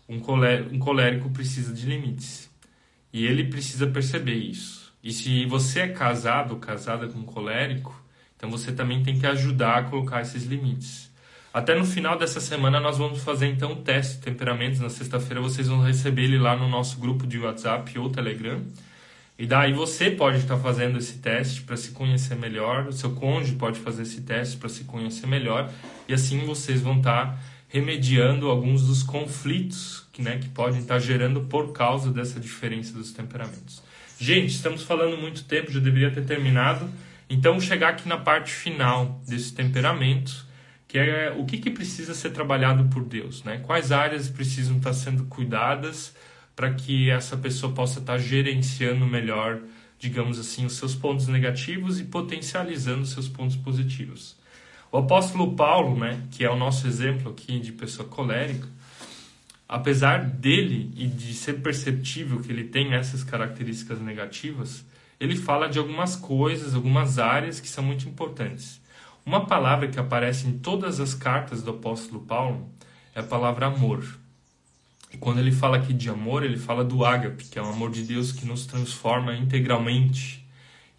Um, 0.09 0.19
colérico, 0.21 0.75
um 0.75 0.79
colérico 0.79 1.29
precisa 1.29 1.71
de 1.75 1.85
limites. 1.85 2.49
E 3.13 3.27
ele 3.27 3.45
precisa 3.45 3.87
perceber 3.87 4.37
isso. 4.37 4.84
E 5.05 5.13
se 5.13 5.45
você 5.45 5.81
é 5.81 5.89
casado 5.89 6.55
ou 6.55 6.59
casada 6.59 7.07
com 7.07 7.19
um 7.19 7.25
colérico, 7.25 7.95
então 8.35 8.51
você 8.51 8.73
também 8.73 9.03
tem 9.03 9.19
que 9.19 9.27
ajudar 9.27 9.77
a 9.77 9.83
colocar 9.83 10.23
esses 10.23 10.45
limites. 10.45 11.13
Até 11.53 11.75
no 11.75 11.85
final 11.85 12.19
dessa 12.19 12.41
semana 12.41 12.81
nós 12.81 12.97
vamos 12.97 13.23
fazer 13.23 13.49
então 13.49 13.73
um 13.73 13.83
teste 13.83 14.15
de 14.15 14.23
temperamentos. 14.23 14.81
Na 14.81 14.89
sexta-feira 14.89 15.43
vocês 15.43 15.69
vão 15.69 15.83
receber 15.83 16.25
ele 16.25 16.39
lá 16.39 16.57
no 16.57 16.69
nosso 16.71 16.99
grupo 16.99 17.27
de 17.27 17.39
WhatsApp 17.39 17.99
ou 17.99 18.09
Telegram. 18.09 18.63
E 19.39 19.47
daí 19.47 19.75
você 19.75 20.11
pode 20.11 20.39
estar 20.39 20.57
fazendo 20.57 20.97
esse 20.97 21.19
teste 21.19 21.61
para 21.63 21.77
se 21.77 21.91
conhecer 21.91 22.37
melhor, 22.37 22.87
o 22.87 22.93
seu 22.93 23.11
cônjuge 23.15 23.57
pode 23.57 23.81
fazer 23.81 24.03
esse 24.03 24.23
teste 24.23 24.57
para 24.57 24.69
se 24.69 24.85
conhecer 24.85 25.27
melhor, 25.27 25.71
e 26.09 26.15
assim 26.15 26.47
vocês 26.47 26.81
vão 26.81 26.99
estar 26.99 27.37
remediando 27.69 28.49
alguns 28.49 28.87
dos 28.87 29.03
conflitos 29.03 30.07
que, 30.13 30.23
né, 30.23 30.39
que 30.39 30.49
podem 30.49 30.79
estar 30.79 31.01
gerando 31.01 31.41
por 31.43 31.73
causa 31.73 32.13
dessa 32.13 32.39
diferença 32.39 32.93
dos 32.93 33.13
temperamentos. 33.13 33.83
Gente, 34.19 34.55
estamos 34.55 34.83
falando 34.83 35.19
muito 35.19 35.45
tempo, 35.45 35.73
já 35.73 35.81
deveria 35.81 36.11
ter 36.11 36.25
terminado. 36.25 36.89
Então, 37.29 37.61
chegar 37.61 37.91
aqui 37.91 38.09
na 38.09 38.17
parte 38.17 38.53
final 38.53 39.21
desse 39.27 39.53
temperamento, 39.53 40.47
que 40.87 40.99
é 40.99 41.35
o 41.37 41.45
que, 41.45 41.59
que 41.59 41.71
precisa 41.71 42.15
ser 42.15 42.31
trabalhado 42.31 42.85
por 42.85 43.05
Deus, 43.05 43.43
né? 43.43 43.59
Quais 43.59 43.91
áreas 43.91 44.29
precisam 44.29 44.77
estar 44.77 44.93
sendo 44.93 45.25
cuidadas 45.25 46.15
para 46.55 46.73
que 46.73 47.11
essa 47.11 47.37
pessoa 47.37 47.73
possa 47.73 47.99
estar 47.99 48.19
gerenciando 48.19 49.05
melhor, 49.05 49.61
digamos 49.99 50.39
assim, 50.39 50.65
os 50.65 50.75
seus 50.75 50.95
pontos 50.95 51.27
negativos 51.27 51.99
e 51.99 52.05
potencializando 52.05 53.03
os 53.03 53.11
seus 53.11 53.29
pontos 53.29 53.57
positivos. 53.57 54.37
O 54.93 54.99
apóstolo 54.99 55.57
Paulo, 55.57 55.99
né, 55.99 56.23
que 56.31 56.45
é 56.45 56.51
o 56.51 56.57
nosso 56.57 56.87
exemplo 56.87 57.33
aqui 57.33 57.59
de 57.59 57.73
pessoa 57.73 58.09
colérica, 58.09 58.69
apesar 59.69 60.25
dele 60.25 60.93
e 60.97 61.07
de 61.07 61.35
ser 61.35 61.55
perceptível 61.55 62.41
que 62.41 62.53
ele 62.53 62.65
tem 62.65 62.95
essas 62.95 63.25
características 63.25 64.01
negativas, 64.01 64.85
ele 65.19 65.37
fala 65.37 65.69
de 65.69 65.79
algumas 65.79 66.17
coisas, 66.17 66.75
algumas 66.75 67.19
áreas 67.19 67.61
que 67.61 67.69
são 67.69 67.83
muito 67.83 68.09
importantes. 68.09 68.81
Uma 69.25 69.47
palavra 69.47 69.89
que 69.89 69.99
aparece 69.99 70.47
em 70.47 70.59
todas 70.59 71.01
as 71.01 71.15
cartas 71.15 71.63
do 71.63 71.71
apóstolo 71.71 72.21
Paulo 72.21 72.69
é 73.15 73.21
a 73.21 73.23
palavra 73.23 73.67
amor. 73.67 74.05
E 75.11 75.17
quando 75.17 75.39
ele 75.39 75.53
fala 75.53 75.77
aqui 75.77 75.93
de 75.93 76.11
amor, 76.11 76.43
ele 76.43 76.59
fala 76.59 76.85
do 76.85 77.05
ágape, 77.05 77.45
que 77.45 77.59
é 77.59 77.63
o 77.63 77.69
amor 77.69 77.91
de 77.91 78.03
Deus 78.03 78.33
que 78.33 78.45
nos 78.45 78.67
transforma 78.67 79.35
integralmente, 79.35 80.45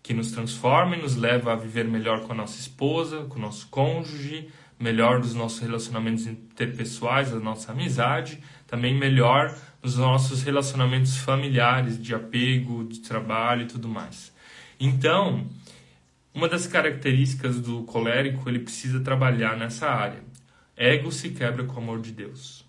que 0.02 0.14
nos 0.14 0.32
transforma 0.32 0.96
e 0.96 1.02
nos 1.02 1.16
leva 1.16 1.54
a 1.54 1.56
viver 1.56 1.86
melhor 1.86 2.22
com 2.22 2.32
a 2.32 2.36
nossa 2.36 2.60
esposa, 2.60 3.26
com 3.26 3.38
o 3.38 3.42
nosso 3.42 3.68
cônjuge, 3.68 4.48
melhor 4.80 5.20
nos 5.20 5.34
nossos 5.34 5.60
relacionamentos 5.60 6.28
interpessoais, 6.28 7.34
a 7.34 7.40
nossa 7.40 7.72
amizade, 7.72 8.42
também 8.68 8.94
melhor 8.94 9.56
nos 9.82 9.98
nossos 9.98 10.44
relacionamentos 10.44 11.18
familiares, 11.18 12.02
de 12.02 12.14
apego, 12.14 12.84
de 12.84 13.00
trabalho 13.00 13.64
e 13.64 13.68
tudo 13.68 13.88
mais. 13.88 14.34
Então, 14.80 15.48
uma 16.34 16.50
das 16.50 16.68
características 16.68 17.60
do 17.60 17.84
colérico, 17.84 18.50
ele 18.50 18.60
precisa 18.60 19.00
trabalhar 19.00 19.56
nessa 19.56 19.88
área. 19.88 20.22
Ego 20.76 21.12
se 21.12 21.30
quebra 21.30 21.64
com 21.64 21.76
o 21.76 21.78
amor 21.78 22.02
de 22.02 22.12
Deus. 22.12 22.66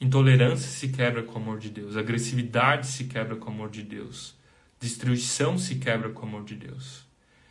Intolerância 0.00 0.68
se 0.68 0.88
quebra 0.88 1.22
com 1.22 1.34
o 1.34 1.42
amor 1.42 1.58
de 1.58 1.68
Deus. 1.68 1.96
Agressividade 1.96 2.86
se 2.86 3.04
quebra 3.04 3.36
com 3.36 3.50
o 3.50 3.54
amor 3.54 3.70
de 3.70 3.82
Deus. 3.82 4.34
Destruição 4.80 5.58
se 5.58 5.76
quebra 5.76 6.10
com 6.10 6.24
o 6.24 6.28
amor 6.28 6.44
de 6.44 6.54
Deus. 6.54 7.03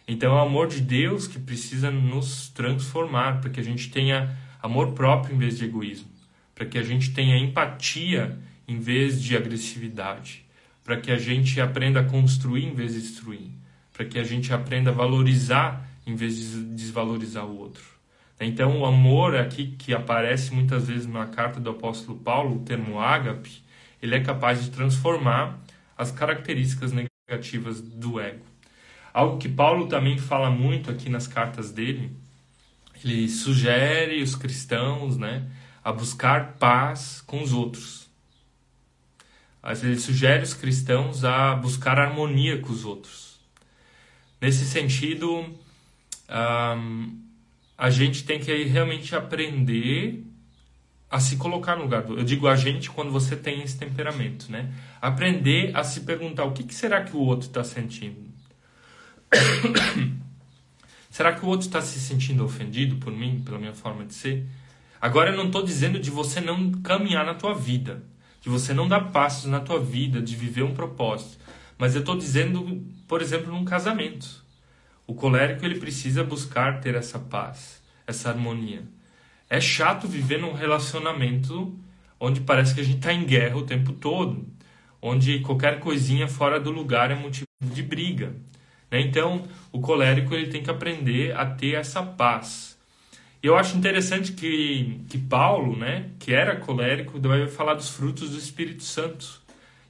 Então 0.08 0.34
é 0.34 0.36
o 0.36 0.46
amor 0.46 0.68
de 0.68 0.82
Deus 0.82 1.28
que 1.28 1.40
precisa 1.40 1.90
nos 1.90 2.50
transformar, 2.50 3.40
para 3.40 3.50
que 3.50 3.60
a 3.60 3.64
gente 3.64 3.90
tenha 3.90 4.38
amor 4.62 4.92
próprio 4.92 5.36
em 5.36 5.38
vez 5.38 5.58
de 5.58 5.66
egoísmo, 5.66 6.10
para 6.54 6.66
que 6.66 6.78
a 6.78 6.84
gente 6.84 7.12
tenha 7.14 7.38
empatia 7.38 8.38
em 8.68 8.80
vez 8.80 9.22
de 9.22 9.36
agressividade, 9.36 10.46
para 10.84 10.98
que 10.98 11.12
a 11.12 11.18
gente 11.18 11.60
aprenda 11.62 12.02
a 12.02 12.04
construir 12.04 12.66
em 12.66 12.74
vez 12.74 12.94
de 12.94 13.02
destruir, 13.02 13.50
para 13.94 14.06
que 14.06 14.20
a 14.20 14.24
gente 14.24 14.54
aprenda 14.54 14.90
a 14.90 14.94
valorizar 14.94 15.90
em 16.06 16.16
vez 16.16 16.36
de 16.36 16.64
desvalorizar 16.76 17.46
o 17.46 17.58
outro. 17.58 17.84
Então 18.40 18.80
o 18.80 18.86
amor 18.86 19.36
aqui 19.36 19.76
que 19.78 19.94
aparece 19.94 20.54
muitas 20.54 20.88
vezes 20.88 21.08
na 21.08 21.28
carta 21.28 21.60
do 21.60 21.70
apóstolo 21.70 22.18
Paulo, 22.18 22.58
o 22.58 22.66
termo 22.66 23.00
ágape, 23.00 23.64
ele 24.02 24.16
é 24.16 24.20
capaz 24.20 24.62
de 24.62 24.70
transformar 24.70 25.60
as 25.98 26.12
características 26.12 26.92
negativas 26.92 27.80
do 27.80 28.20
ego. 28.20 28.53
Algo 29.14 29.38
que 29.38 29.48
Paulo 29.48 29.88
também 29.88 30.18
fala 30.18 30.50
muito 30.50 30.90
aqui 30.90 31.08
nas 31.08 31.28
cartas 31.28 31.72
dele, 31.72 32.12
ele 33.04 33.30
sugere 33.30 34.24
os 34.24 34.36
cristãos 34.36 35.18
né, 35.18 35.48
a 35.84 35.92
buscar 35.92 36.54
paz 36.54 37.22
com 37.28 37.44
os 37.44 37.54
outros. 37.54 38.10
Ele 39.84 40.00
sugere 40.00 40.44
os 40.44 40.54
cristãos 40.54 41.24
a 41.24 41.56
buscar 41.56 42.00
harmonia 42.00 42.60
com 42.60 42.72
os 42.72 42.84
outros. 42.84 43.40
Nesse 44.42 44.66
sentido, 44.66 45.46
um, 46.30 47.20
a 47.78 47.90
gente 47.90 48.26
tem 48.26 48.40
que 48.40 48.64
realmente 48.64 49.16
aprender 49.16 50.26
a 51.10 51.20
se 51.20 51.38
colocar 51.38 51.76
no 51.76 51.84
lugar 51.84 52.02
do. 52.02 52.18
Eu 52.18 52.24
digo 52.24 52.48
a 52.48 52.56
gente 52.56 52.90
quando 52.90 53.12
você 53.12 53.38
tem 53.38 53.62
esse 53.62 53.78
temperamento, 53.78 54.52
né? 54.52 54.74
Aprender 55.00 55.72
a 55.78 55.84
se 55.84 56.02
perguntar 56.02 56.44
o 56.44 56.52
que, 56.52 56.64
que 56.64 56.74
será 56.74 57.04
que 57.04 57.16
o 57.16 57.20
outro 57.20 57.48
está 57.48 57.64
sentindo 57.64 58.33
Será 61.10 61.34
que 61.34 61.46
o 61.46 61.48
outro 61.48 61.68
está 61.68 61.82
se 61.82 62.00
sentindo 62.00 62.44
ofendido 62.44 62.96
por 62.98 63.12
mim, 63.12 63.42
pela 63.44 63.60
minha 63.60 63.74
forma 63.74 64.06
de 64.06 64.14
ser? 64.14 64.46
Agora 65.00 65.32
eu 65.32 65.38
não 65.38 65.48
estou 65.48 65.64
dizendo 65.64 66.00
de 66.00 66.10
você 66.10 66.40
não 66.40 66.72
caminhar 66.72 67.26
na 67.26 67.34
tua 67.34 67.54
vida, 67.54 68.04
de 68.42 68.50
você 68.50 68.74
não 68.74 68.88
dar 68.88 69.12
passos 69.12 69.46
na 69.46 69.60
tua 69.60 69.80
vida, 69.80 70.22
de 70.22 70.36
viver 70.36 70.64
um 70.64 70.74
propósito. 70.74 71.38
Mas 71.78 71.96
eu 71.96 72.00
estou 72.00 72.18
dizendo, 72.18 72.84
por 73.08 73.22
exemplo, 73.22 73.52
num 73.52 73.66
casamento. 73.66 74.44
O 75.06 75.14
colérico 75.14 75.66
ele 75.66 75.80
precisa 75.80 76.24
buscar 76.24 76.80
ter 76.80 76.96
essa 76.96 77.20
paz, 77.20 77.82
essa 78.08 78.30
harmonia. 78.30 78.84
É 79.50 79.60
chato 79.60 80.08
viver 80.08 80.40
num 80.40 80.54
relacionamento 80.54 81.78
onde 82.20 82.40
parece 82.42 82.74
que 82.74 82.80
a 82.80 82.84
gente 82.84 82.98
está 82.98 83.12
em 83.12 83.26
guerra 83.26 83.58
o 83.58 83.66
tempo 83.66 83.92
todo, 83.92 84.48
onde 85.02 85.40
qualquer 85.42 85.80
coisinha 85.82 86.28
fora 86.28 86.60
do 86.60 86.72
lugar 86.72 87.12
é 87.12 87.16
motivo 87.16 87.46
de 87.62 87.84
briga. 87.84 88.34
Né? 88.94 89.02
Então, 89.02 89.44
o 89.72 89.82
colérico 89.82 90.36
ele 90.36 90.52
tem 90.52 90.62
que 90.62 90.70
aprender 90.70 91.36
a 91.36 91.48
ter 91.48 91.74
essa 91.74 92.04
paz. 92.04 92.78
Eu 93.42 93.58
acho 93.58 93.76
interessante 93.76 94.34
que, 94.34 95.02
que 95.10 95.18
Paulo, 95.18 95.76
né, 95.76 96.12
que 96.20 96.32
era 96.32 96.56
colérico, 96.56 97.20
vai 97.20 97.48
falar 97.48 97.74
dos 97.74 97.90
frutos 97.90 98.30
do 98.30 98.38
Espírito 98.38 98.84
Santo. 98.84 99.42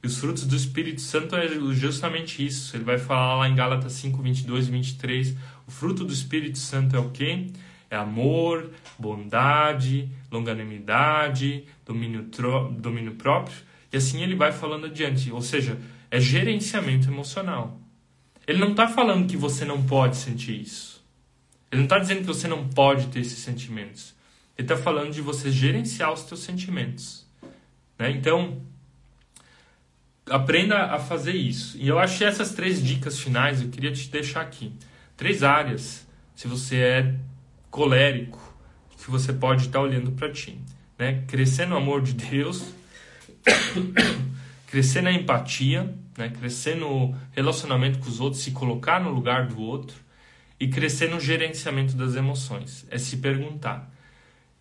E 0.01 0.07
os 0.07 0.17
frutos 0.17 0.47
do 0.47 0.55
Espírito 0.55 1.01
Santo 1.01 1.35
é 1.35 1.49
justamente 1.73 2.45
isso. 2.45 2.77
Ele 2.77 2.85
vai 2.85 2.97
falar 2.97 3.35
lá 3.35 3.49
em 3.49 3.55
Gálatas 3.55 3.91
5, 3.91 4.21
22 4.21 4.69
e 4.69 4.71
23. 4.71 5.35
O 5.67 5.71
fruto 5.71 6.05
do 6.05 6.13
Espírito 6.13 6.57
Santo 6.57 6.95
é 6.95 6.99
o 6.99 7.09
quê? 7.09 7.47
É 7.89 7.97
amor, 7.97 8.71
bondade, 8.97 10.09
longanimidade, 10.31 11.65
domínio, 11.85 12.25
domínio 12.71 13.15
próprio. 13.15 13.57
E 13.91 13.97
assim 13.97 14.23
ele 14.23 14.35
vai 14.35 14.53
falando 14.53 14.85
adiante. 14.85 15.29
Ou 15.29 15.41
seja, 15.41 15.77
é 16.09 16.19
gerenciamento 16.19 17.09
emocional. 17.09 17.82
Ele 18.45 18.59
não 18.59 18.71
está 18.71 18.87
falando 18.87 19.27
que 19.27 19.37
você 19.37 19.63
não 19.63 19.83
pode 19.83 20.17
sentir 20.17 20.61
isso. 20.61 21.03
Ele 21.71 21.81
não 21.81 21.85
está 21.85 21.97
dizendo 21.97 22.21
que 22.21 22.27
você 22.27 22.47
não 22.47 22.67
pode 22.69 23.07
ter 23.07 23.19
esses 23.19 23.39
sentimentos. 23.39 24.13
Ele 24.57 24.65
está 24.65 24.77
falando 24.77 25.11
de 25.11 25.21
você 25.21 25.49
gerenciar 25.49 26.11
os 26.13 26.21
seus 26.21 26.41
sentimentos. 26.41 27.25
Né? 27.97 28.11
Então, 28.11 28.61
aprenda 30.29 30.85
a 30.85 30.99
fazer 30.99 31.33
isso. 31.33 31.77
E 31.77 31.87
eu 31.87 31.99
achei 31.99 32.27
essas 32.27 32.53
três 32.53 32.83
dicas 32.83 33.19
finais, 33.19 33.61
eu 33.61 33.69
queria 33.69 33.91
te 33.91 34.07
deixar 34.09 34.41
aqui. 34.41 34.73
Três 35.17 35.41
áreas, 35.41 36.05
se 36.35 36.47
você 36.47 36.77
é 36.77 37.15
colérico, 37.71 38.39
que 39.03 39.11
você 39.11 39.33
pode 39.33 39.67
estar 39.67 39.81
olhando 39.81 40.11
para 40.11 40.31
ti. 40.31 40.57
Né? 40.97 41.23
Crescer 41.27 41.65
no 41.65 41.75
amor 41.75 42.01
de 42.01 42.13
Deus, 42.13 42.63
crescer 44.67 45.01
na 45.01 45.11
empatia, 45.11 45.93
né? 46.17 46.29
crescer 46.29 46.75
no 46.75 47.15
relacionamento 47.31 47.99
com 47.99 48.09
os 48.09 48.19
outros, 48.19 48.43
se 48.43 48.51
colocar 48.51 48.99
no 48.99 49.11
lugar 49.11 49.47
do 49.47 49.59
outro 49.59 49.97
e 50.59 50.67
crescer 50.67 51.09
no 51.09 51.19
gerenciamento 51.19 51.95
das 51.95 52.15
emoções. 52.15 52.85
É 52.89 52.97
se 52.97 53.17
perguntar. 53.17 53.91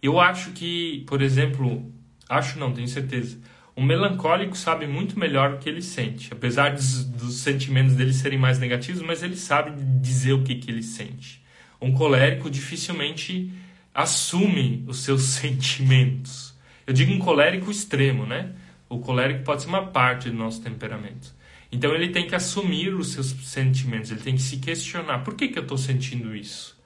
Eu 0.03 0.19
acho 0.19 0.51
que, 0.53 1.05
por 1.07 1.23
exemplo, 1.23 1.93
acho 2.29 2.59
não, 2.59 2.73
tenho 2.73 2.89
certeza 2.89 3.39
o 3.75 3.83
melancólico 3.83 4.57
sabe 4.57 4.87
muito 4.87 5.19
melhor 5.19 5.55
o 5.55 5.59
que 5.59 5.69
ele 5.69 5.81
sente, 5.81 6.33
apesar 6.33 6.75
dos, 6.75 7.05
dos, 7.05 7.37
sentimentos 7.37 7.95
dele 7.95 8.13
serem 8.13 8.39
mais 8.39 8.59
negativos, 8.59 9.01
mas 9.01 9.23
ele 9.23 9.37
sabe 9.37 9.73
dizer 10.01 10.35
o 10.35 10.43
que, 10.43 10.57
que 10.57 10.71
ele 10.71 10.83
sente. 10.83 11.43
Um 11.81 11.93
colérico 11.93 12.51
dificilmente 12.51 13.51
assume 13.95 14.85
os 14.87 14.99
seus 14.99 15.23
sentimentos. 15.41 16.55
Eu 16.87 16.93
digo 16.93 17.13
um 17.13 17.19
colérico 17.19 17.71
extremo, 17.71 18.27
né? 18.27 18.53
O 18.89 18.99
colérico 18.99 19.43
pode 19.43 19.63
ser 19.63 19.69
uma 19.69 19.87
parte 19.87 20.29
do 20.29 20.37
nosso 20.37 20.61
temperamento. 20.61 21.35
Então 21.73 21.95
ele 21.95 22.11
tem 22.11 22.27
que 22.27 22.35
assumir 22.35 22.95
os 22.95 23.13
seus 23.13 23.29
sentimentos, 23.29 24.11
ele 24.11 24.21
tem 24.21 24.37
que 24.37 24.43
se 24.43 24.59
questionar: 24.59 25.21
por 25.21 25.35
que, 25.35 25.49
que 25.49 25.59
eu 25.59 25.63
estou 25.63 25.79
sentindo 25.79 26.37
isso? 26.37 26.79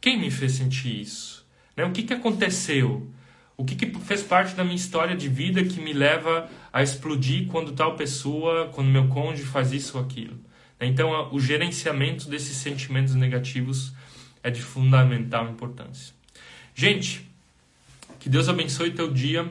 Quem 0.00 0.20
me 0.20 0.30
fez 0.30 0.52
sentir 0.52 1.00
isso? 1.00 1.46
Né? 1.74 1.82
O 1.84 1.90
que, 1.90 2.02
que 2.02 2.12
aconteceu? 2.12 3.10
O 3.56 3.64
que, 3.64 3.74
que 3.74 3.86
fez 4.00 4.22
parte 4.22 4.54
da 4.54 4.62
minha 4.62 4.76
história 4.76 5.16
de 5.16 5.28
vida 5.28 5.64
que 5.64 5.80
me 5.80 5.92
leva 5.92 6.50
a 6.72 6.82
explodir 6.82 7.46
quando 7.46 7.72
tal 7.72 7.96
pessoa, 7.96 8.68
quando 8.74 8.88
meu 8.88 9.08
cônjuge 9.08 9.44
faz 9.44 9.72
isso 9.72 9.96
ou 9.96 10.04
aquilo? 10.04 10.38
Então, 10.80 11.32
o 11.32 11.40
gerenciamento 11.40 12.28
desses 12.28 12.56
sentimentos 12.56 13.14
negativos 13.14 13.94
é 14.42 14.50
de 14.50 14.60
fundamental 14.60 15.48
importância. 15.48 16.12
Gente, 16.74 17.24
que 18.20 18.28
Deus 18.28 18.48
abençoe 18.48 18.90
teu 18.90 19.10
dia. 19.10 19.50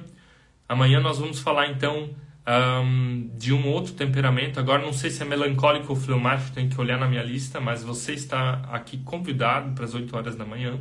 Amanhã 0.67 0.99
nós 0.99 1.17
vamos 1.17 1.39
falar 1.39 1.71
então 1.71 2.09
um, 2.47 3.29
de 3.37 3.53
um 3.53 3.67
outro 3.67 3.93
temperamento. 3.93 4.59
Agora 4.59 4.81
não 4.81 4.93
sei 4.93 5.09
se 5.09 5.21
é 5.21 5.25
melancólico 5.25 5.93
ou 5.93 5.95
fleumático, 5.95 6.51
tem 6.51 6.67
que 6.67 6.79
olhar 6.79 6.97
na 6.97 7.07
minha 7.07 7.23
lista, 7.23 7.59
mas 7.59 7.83
você 7.83 8.13
está 8.13 8.61
aqui 8.71 8.97
convidado 8.97 9.73
para 9.73 9.85
as 9.85 9.93
8 9.93 10.15
horas 10.15 10.35
da 10.35 10.45
manhã. 10.45 10.79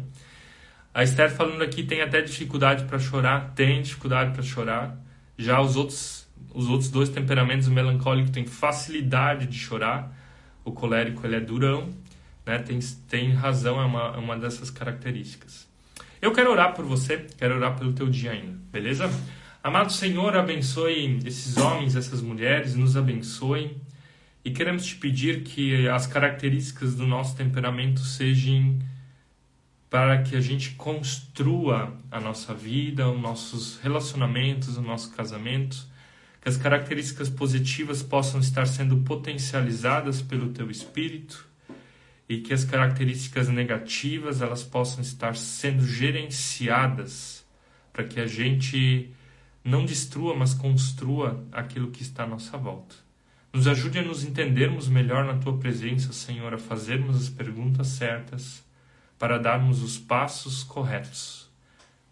A 0.95 1.03
Esther 1.03 1.31
falando 1.31 1.63
aqui 1.63 1.83
tem 1.83 2.03
até 2.03 2.21
dificuldade 2.21 2.85
para 2.85 2.99
chorar, 2.99 3.53
tem 3.55 3.81
dificuldade 3.81 4.33
para 4.33 4.43
chorar. 4.43 4.99
Já 5.39 5.61
os 5.61 5.77
outros, 5.77 6.29
os 6.53 6.69
outros 6.69 6.91
dois 6.91 7.09
temperamentos, 7.09 7.67
o 7.67 7.71
melancólico 7.71 8.31
tem 8.31 8.47
facilidade 8.47 9.47
de 9.47 9.59
chorar, 9.59 10.13
o 10.65 10.73
colérico 10.73 11.27
ele 11.27 11.37
é 11.37 11.41
durão, 11.41 11.89
né? 12.45 12.59
Tem, 12.59 12.79
tem 13.09 13.33
razão, 13.33 13.81
é 13.81 13.85
uma, 13.85 14.15
é 14.15 14.19
uma 14.19 14.37
dessas 14.37 14.71
características. 14.71 15.67
Eu 16.21 16.33
quero 16.33 16.51
orar 16.51 16.75
por 16.75 16.85
você, 16.85 17.27
quero 17.39 17.57
orar 17.57 17.77
pelo 17.77 17.93
teu 17.95 18.09
dia 18.09 18.33
ainda, 18.33 18.59
beleza? 18.71 19.11
Amado 19.65 19.93
Senhor, 19.93 20.37
abençoe 20.37 21.21
esses 21.25 21.57
homens, 21.57 21.95
essas 21.95 22.21
mulheres, 22.21 22.75
nos 22.75 22.97
abençoe. 22.97 23.77
E 24.45 24.51
queremos 24.51 24.85
te 24.85 24.97
pedir 24.97 25.45
que 25.45 25.87
as 25.89 26.05
características 26.05 26.97
do 26.97 27.07
nosso 27.07 27.37
temperamento 27.37 28.01
sejam 28.01 28.81
para 29.89 30.21
que 30.21 30.35
a 30.35 30.41
gente 30.41 30.71
construa 30.71 31.97
a 32.11 32.19
nossa 32.19 32.53
vida, 32.53 33.09
os 33.09 33.21
nossos 33.21 33.79
relacionamentos, 33.79 34.77
o 34.77 34.83
nosso 34.83 35.15
casamento, 35.15 35.87
que 36.41 36.49
as 36.49 36.57
características 36.57 37.31
positivas 37.31 38.03
possam 38.03 38.41
estar 38.41 38.67
sendo 38.67 38.97
potencializadas 38.97 40.21
pelo 40.21 40.49
teu 40.49 40.73
espírito 40.73 41.47
e 42.29 42.39
que 42.39 42.53
as 42.53 42.65
características 42.65 43.49
negativas 43.49 44.43
elas 44.43 44.65
possam 44.65 45.03
estar 45.03 45.37
sendo 45.37 45.87
gerenciadas 45.87 47.47
para 47.93 48.03
que 48.03 48.19
a 48.19 48.27
gente 48.27 49.15
não 49.65 49.85
destrua, 49.85 50.35
mas 50.35 50.55
construa 50.55 51.45
aquilo 51.53 51.91
que 51.91 52.03
está 52.03 52.25
à 52.25 52.27
nossa 52.27 52.57
volta. 52.57 52.95
Nos 53.53 53.67
ajude 53.67 53.99
a 53.99 54.03
nos 54.03 54.25
entendermos 54.25 54.89
melhor 54.89 55.25
na 55.25 55.37
tua 55.37 55.59
presença, 55.59 56.13
Senhor, 56.13 56.55
a 56.55 56.59
fazermos 56.59 57.17
as 57.17 57.29
perguntas 57.29 57.89
certas 57.89 58.65
para 59.19 59.39
darmos 59.39 59.83
os 59.83 59.99
passos 59.99 60.65
corretos. 60.65 61.49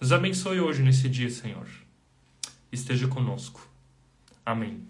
Nos 0.01 0.13
abençoe 0.13 0.61
hoje 0.61 0.83
nesse 0.83 1.09
dia, 1.09 1.31
Senhor. 1.31 1.67
Esteja 2.71 3.09
conosco. 3.09 3.67
Amém. 4.45 4.81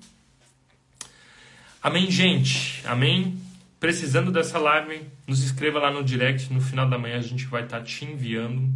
Amém, 1.83 2.11
gente. 2.11 2.83
Amém. 2.87 3.41
Precisando 3.79 4.31
dessa 4.31 4.59
live, 4.59 5.07
nos 5.27 5.43
inscreva 5.43 5.79
lá 5.79 5.91
no 5.91 6.05
direct. 6.05 6.53
No 6.53 6.61
final 6.61 6.89
da 6.89 6.99
manhã 6.99 7.17
a 7.17 7.23
gente 7.23 7.47
vai 7.47 7.63
estar 7.65 7.83
te 7.83 8.05
enviando. 8.05 8.71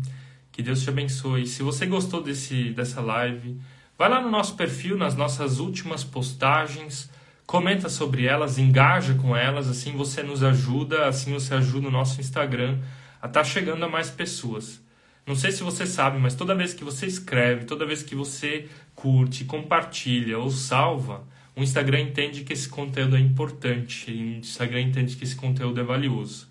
Que 0.51 0.63
Deus 0.63 0.83
te 0.83 0.89
abençoe. 0.89 1.47
Se 1.47 1.63
você 1.63 1.85
gostou 1.85 2.23
desse, 2.23 2.71
dessa 2.71 3.01
live, 3.01 3.61
vai 3.99 4.09
lá 4.09 4.21
no 4.21 4.31
nosso 4.31 4.57
perfil, 4.57 4.97
nas 4.97 5.15
nossas 5.15 5.59
últimas 5.59 6.03
postagens, 6.03 7.11
comenta 7.47 7.89
sobre 7.89 8.27
elas, 8.27 8.59
engaja 8.59 9.15
com 9.15 9.37
elas, 9.37 9.69
assim 9.69 9.93
você 9.93 10.23
nos 10.23 10.43
ajuda, 10.43 11.07
assim 11.07 11.33
você 11.33 11.55
ajuda 11.55 11.89
o 11.89 11.91
nosso 11.91 12.21
Instagram 12.21 12.79
a 13.21 13.27
estar 13.27 13.41
tá 13.41 13.45
chegando 13.45 13.85
a 13.85 13.89
mais 13.89 14.11
pessoas. 14.11 14.83
Não 15.27 15.35
sei 15.35 15.53
se 15.53 15.63
você 15.63 15.87
sabe, 15.87 16.19
mas 16.19 16.35
toda 16.35 16.55
vez 16.55 16.75
que 16.75 16.85
você 16.85 17.07
escreve, 17.07 17.65
toda 17.65 17.87
vez 17.87 18.03
que 18.03 18.15
você 18.15 18.69
curte, 18.95 19.45
compartilha 19.45 20.39
ou 20.39 20.51
salva, 20.51 21.25
o 21.57 21.63
Instagram 21.63 22.01
entende 22.01 22.45
que 22.45 22.53
esse 22.53 22.69
conteúdo 22.69 23.17
é 23.17 23.21
importante, 23.21 24.11
o 24.11 24.39
Instagram 24.39 24.83
entende 24.83 25.17
que 25.17 25.25
esse 25.25 25.37
conteúdo 25.37 25.81
é 25.81 25.85
valioso. 25.85 26.49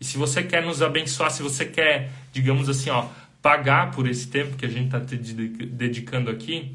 E 0.00 0.04
se 0.04 0.18
você 0.18 0.42
quer 0.42 0.62
nos 0.64 0.82
abençoar, 0.82 1.30
se 1.30 1.42
você 1.42 1.64
quer, 1.64 2.10
digamos 2.30 2.68
assim, 2.68 2.90
ó, 2.90 3.06
pagar 3.44 3.90
por 3.90 4.08
esse 4.08 4.26
tempo 4.26 4.56
que 4.56 4.64
a 4.64 4.68
gente 4.70 4.86
está 4.86 4.98
dedicando 4.98 6.30
aqui, 6.30 6.74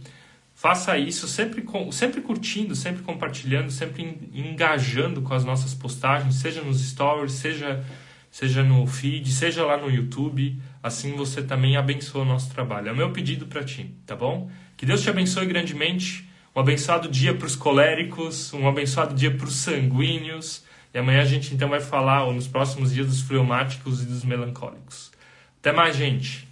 faça 0.53 0.95
isso 0.99 1.27
sempre, 1.27 1.65
sempre 1.91 2.21
curtindo, 2.21 2.75
sempre 2.75 3.01
compartilhando, 3.01 3.71
sempre 3.71 4.29
engajando 4.31 5.23
com 5.23 5.33
as 5.33 5.43
nossas 5.43 5.73
postagens, 5.73 6.35
seja 6.35 6.61
nos 6.61 6.79
stories, 6.79 7.31
seja 7.31 7.83
seja 8.29 8.61
no 8.61 8.85
feed, 8.85 9.31
seja 9.31 9.65
lá 9.65 9.77
no 9.77 9.89
YouTube. 9.89 10.61
Assim 10.83 11.15
você 11.15 11.41
também 11.41 11.75
abençoa 11.75 12.21
o 12.21 12.25
nosso 12.25 12.53
trabalho. 12.53 12.89
É 12.89 12.91
o 12.91 12.95
meu 12.95 13.11
pedido 13.11 13.47
para 13.47 13.63
ti, 13.63 13.89
tá 14.05 14.15
bom? 14.15 14.51
Que 14.77 14.85
Deus 14.85 15.01
te 15.01 15.09
abençoe 15.09 15.47
grandemente. 15.47 16.29
Um 16.55 16.59
abençoado 16.59 17.09
dia 17.09 17.33
para 17.33 17.47
os 17.47 17.55
coléricos, 17.55 18.53
um 18.53 18.67
abençoado 18.67 19.15
dia 19.15 19.35
para 19.35 19.47
os 19.47 19.55
sanguíneos. 19.55 20.63
E 20.93 20.99
amanhã 20.99 21.23
a 21.23 21.25
gente 21.25 21.51
então 21.51 21.67
vai 21.67 21.79
falar, 21.79 22.25
ou 22.25 22.33
nos 22.33 22.47
próximos 22.47 22.93
dias, 22.93 23.07
dos 23.07 23.21
fleumáticos 23.21 24.03
e 24.03 24.05
dos 24.05 24.23
melancólicos. 24.23 25.11
Até 25.59 25.71
mais, 25.71 25.95
gente! 25.95 26.48